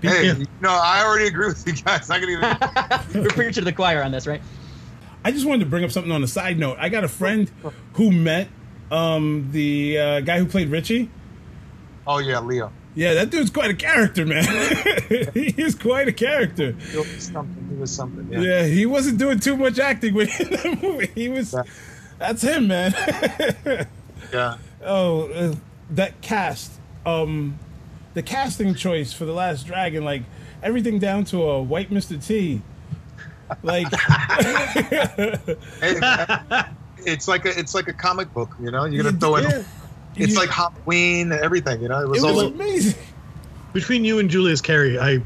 [0.00, 0.34] Hey, Yeah.
[0.60, 2.10] no, I already agree with you guys.
[2.10, 3.22] I can even.
[3.22, 4.42] We're preaching to the choir on this, right?
[5.24, 6.76] I just wanted to bring up something on a side note.
[6.80, 7.50] I got a friend
[7.94, 8.48] who met
[8.90, 11.10] um, the uh, guy who played Richie.
[12.06, 12.72] Oh yeah, Leo.
[12.94, 14.44] Yeah, that dude's quite a character, man.
[15.34, 16.72] he is quite a character.
[16.72, 17.68] He was something.
[17.70, 18.28] He was something.
[18.30, 18.40] Yeah.
[18.40, 21.10] Yeah, he wasn't doing too much acting with in that movie.
[21.14, 21.54] He was.
[21.54, 21.62] Yeah.
[22.18, 22.92] That's him, man.
[24.32, 24.58] yeah.
[24.84, 25.54] oh, uh,
[25.90, 26.72] that cast.
[27.06, 27.58] Um,
[28.14, 30.22] the casting choice for the Last Dragon, like
[30.62, 32.24] everything down to a white Mr.
[32.24, 32.60] T.
[33.62, 33.86] Like,
[37.06, 38.54] it's like a it's like a comic book.
[38.60, 39.44] You know, you're gonna You- throw in.
[39.44, 39.62] yeah.
[40.16, 41.80] It's You- like Halloween, and everything.
[41.82, 42.40] You know, it it was, was all.
[42.48, 42.98] amazing.
[43.72, 45.22] Between you and Julius Carry, I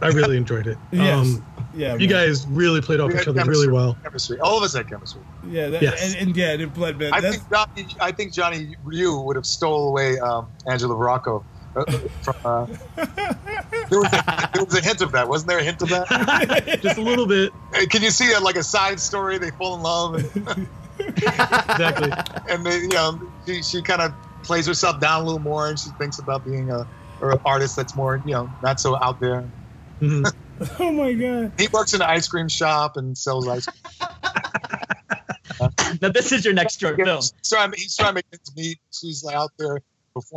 [0.00, 0.78] I really enjoyed it.
[0.92, 1.18] Yes.
[1.18, 1.44] Um,
[1.74, 2.08] yeah, you man.
[2.26, 3.96] guys really played off we each other chemistry, really well.
[4.02, 4.38] Chemistry.
[4.40, 5.22] All of us had chemistry.
[5.48, 6.12] Yeah, that, Yes.
[6.14, 7.14] and, and yeah, it bled, man.
[7.14, 7.86] I That's, think Johnny.
[7.98, 11.42] I think Johnny Ryu would have stole away um, Angela Rocco.
[11.74, 11.84] Uh,
[12.20, 12.66] from, uh,
[13.92, 15.58] there, was a, there was a hint of that, wasn't there?
[15.58, 16.78] A hint of that.
[16.82, 19.38] Just a little bit, Hey, Can you see it like a side story?
[19.38, 20.68] They fall in love, and,
[20.98, 22.10] exactly.
[22.48, 24.12] and they, you know, she, she kind of
[24.42, 26.86] plays herself down a little more, and she thinks about being a
[27.20, 29.48] or an artist that's more, you know, not so out there.
[30.00, 30.32] Mhm.
[30.80, 31.52] oh my god.
[31.58, 34.10] He works in an ice cream shop and sells ice cream.
[36.00, 37.16] Now this is your next short film.
[37.16, 38.78] He's trying, he's trying to make ends meet.
[38.90, 39.91] She's out there performing.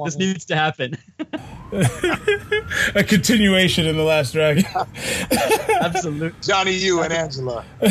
[0.05, 0.97] This needs to happen.
[2.95, 4.63] A continuation in the Last Dragon.
[5.81, 6.31] Absolutely.
[6.41, 7.65] Johnny, you and Angela.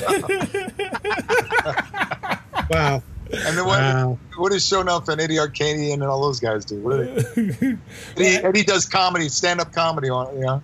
[2.71, 3.03] Wow.
[3.31, 4.19] And then what, Wow.
[4.39, 6.77] what is Sho'nuff and Eddie Arkadian and all those guys do?
[6.81, 7.77] What are they?
[8.17, 10.63] Eddie, Eddie does comedy, stand up comedy on, you know,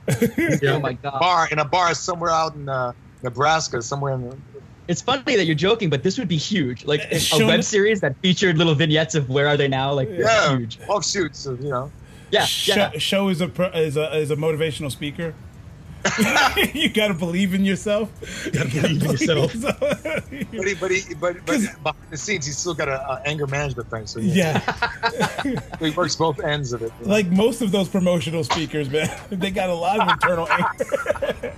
[0.62, 0.72] Yeah.
[0.76, 1.18] Oh my god.
[1.20, 2.92] bar in a bar somewhere out in uh,
[3.22, 4.36] Nebraska, somewhere in the,
[4.90, 6.84] It's funny that you're joking, but this would be huge.
[6.84, 9.92] Like a Show- web series that featured little vignettes of where are they now?
[9.92, 10.78] Like it's yeah, huge.
[10.88, 11.90] offshoots of, you know.
[12.32, 12.90] Yeah, Show, yeah.
[12.98, 15.34] show is a pro- is a is a motivational speaker.
[16.74, 18.10] you gotta believe in yourself.
[18.46, 19.54] You gotta believe in yourself.
[20.52, 23.46] But he, but he, but, but behind the scenes, he's still got a, a anger
[23.46, 24.06] management thing.
[24.06, 24.58] So he, yeah,
[25.78, 26.92] he works both ends of it.
[27.00, 27.12] you know.
[27.12, 31.54] like most of those promotional speakers, man, they got a lot of internal anger.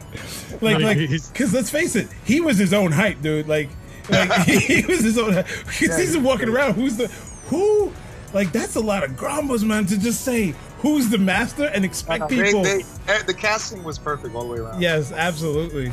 [0.60, 3.48] like, No, like, because let's face it, he was his own hype, dude.
[3.48, 3.70] Like,
[4.10, 5.34] like he was his own.
[5.34, 6.74] Because he's walking around.
[6.74, 7.08] Who's the
[7.46, 7.92] who?
[8.32, 9.86] Like, that's a lot of grumbles, man.
[9.86, 12.62] To just say who's the master and expect They- people.
[12.64, 14.82] they- eh, the casting was perfect all the way around.
[14.82, 15.92] yes, absolutely.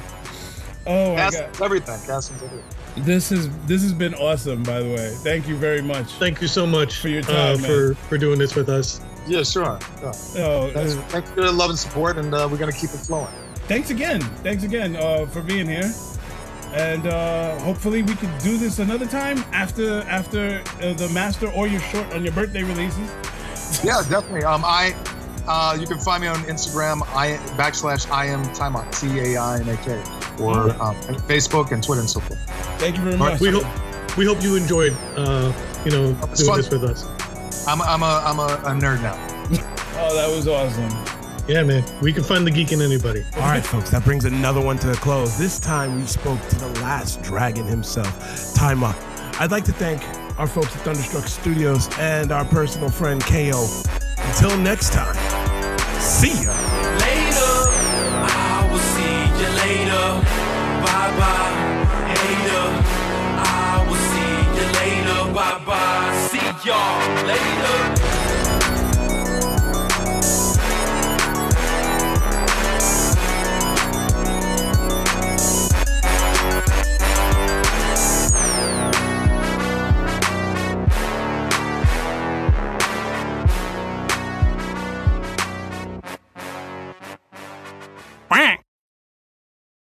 [0.88, 1.50] Oh my god.
[1.62, 2.00] Everything.
[2.06, 2.64] Casting's everything.
[3.06, 5.14] This is this has been awesome, by the way.
[5.24, 6.08] Thank you very much.
[6.14, 7.70] Thank you so much For your uh, time, man.
[7.72, 9.00] for for doing this with us.
[9.28, 9.78] Yeah, sure.
[10.02, 10.08] Yeah.
[10.38, 12.98] Oh, Thanks, uh, thanks for the love and support, and uh, we're gonna keep it
[13.00, 13.28] flowing.
[13.68, 14.22] thanks again.
[14.42, 15.94] Thanks again uh, for being here,
[16.74, 21.68] and uh, hopefully we can do this another time after after uh, the master or
[21.68, 23.10] your short on your birthday releases.
[23.84, 24.44] Yeah, definitely.
[24.44, 24.96] Um, I,
[25.48, 27.02] uh, you can find me on Instagram.
[27.16, 29.94] I backslash I am Taimak T A I N A K
[30.44, 30.96] or um,
[31.28, 32.40] Facebook and Twitter and so forth.
[32.80, 33.42] Thank you very All right, much.
[33.42, 35.52] We hope we hope you enjoyed uh,
[35.86, 36.58] you know It's doing fun.
[36.58, 37.68] this with us.
[37.68, 39.18] I'm I'm a I'm a, a nerd now.
[40.02, 41.20] Oh, that was awesome.
[41.50, 41.84] Yeah, man.
[42.00, 43.26] We can find the geek in anybody.
[43.36, 45.38] All right, folks, that brings another one to a close.
[45.38, 50.02] This time we spoke to the last dragon himself, Time I'd like to thank
[50.40, 53.68] our folks at Thunderstruck Studios, and our personal friend KO.
[54.18, 55.14] Until next time,
[56.00, 56.54] see ya.
[66.30, 67.99] See y'all later.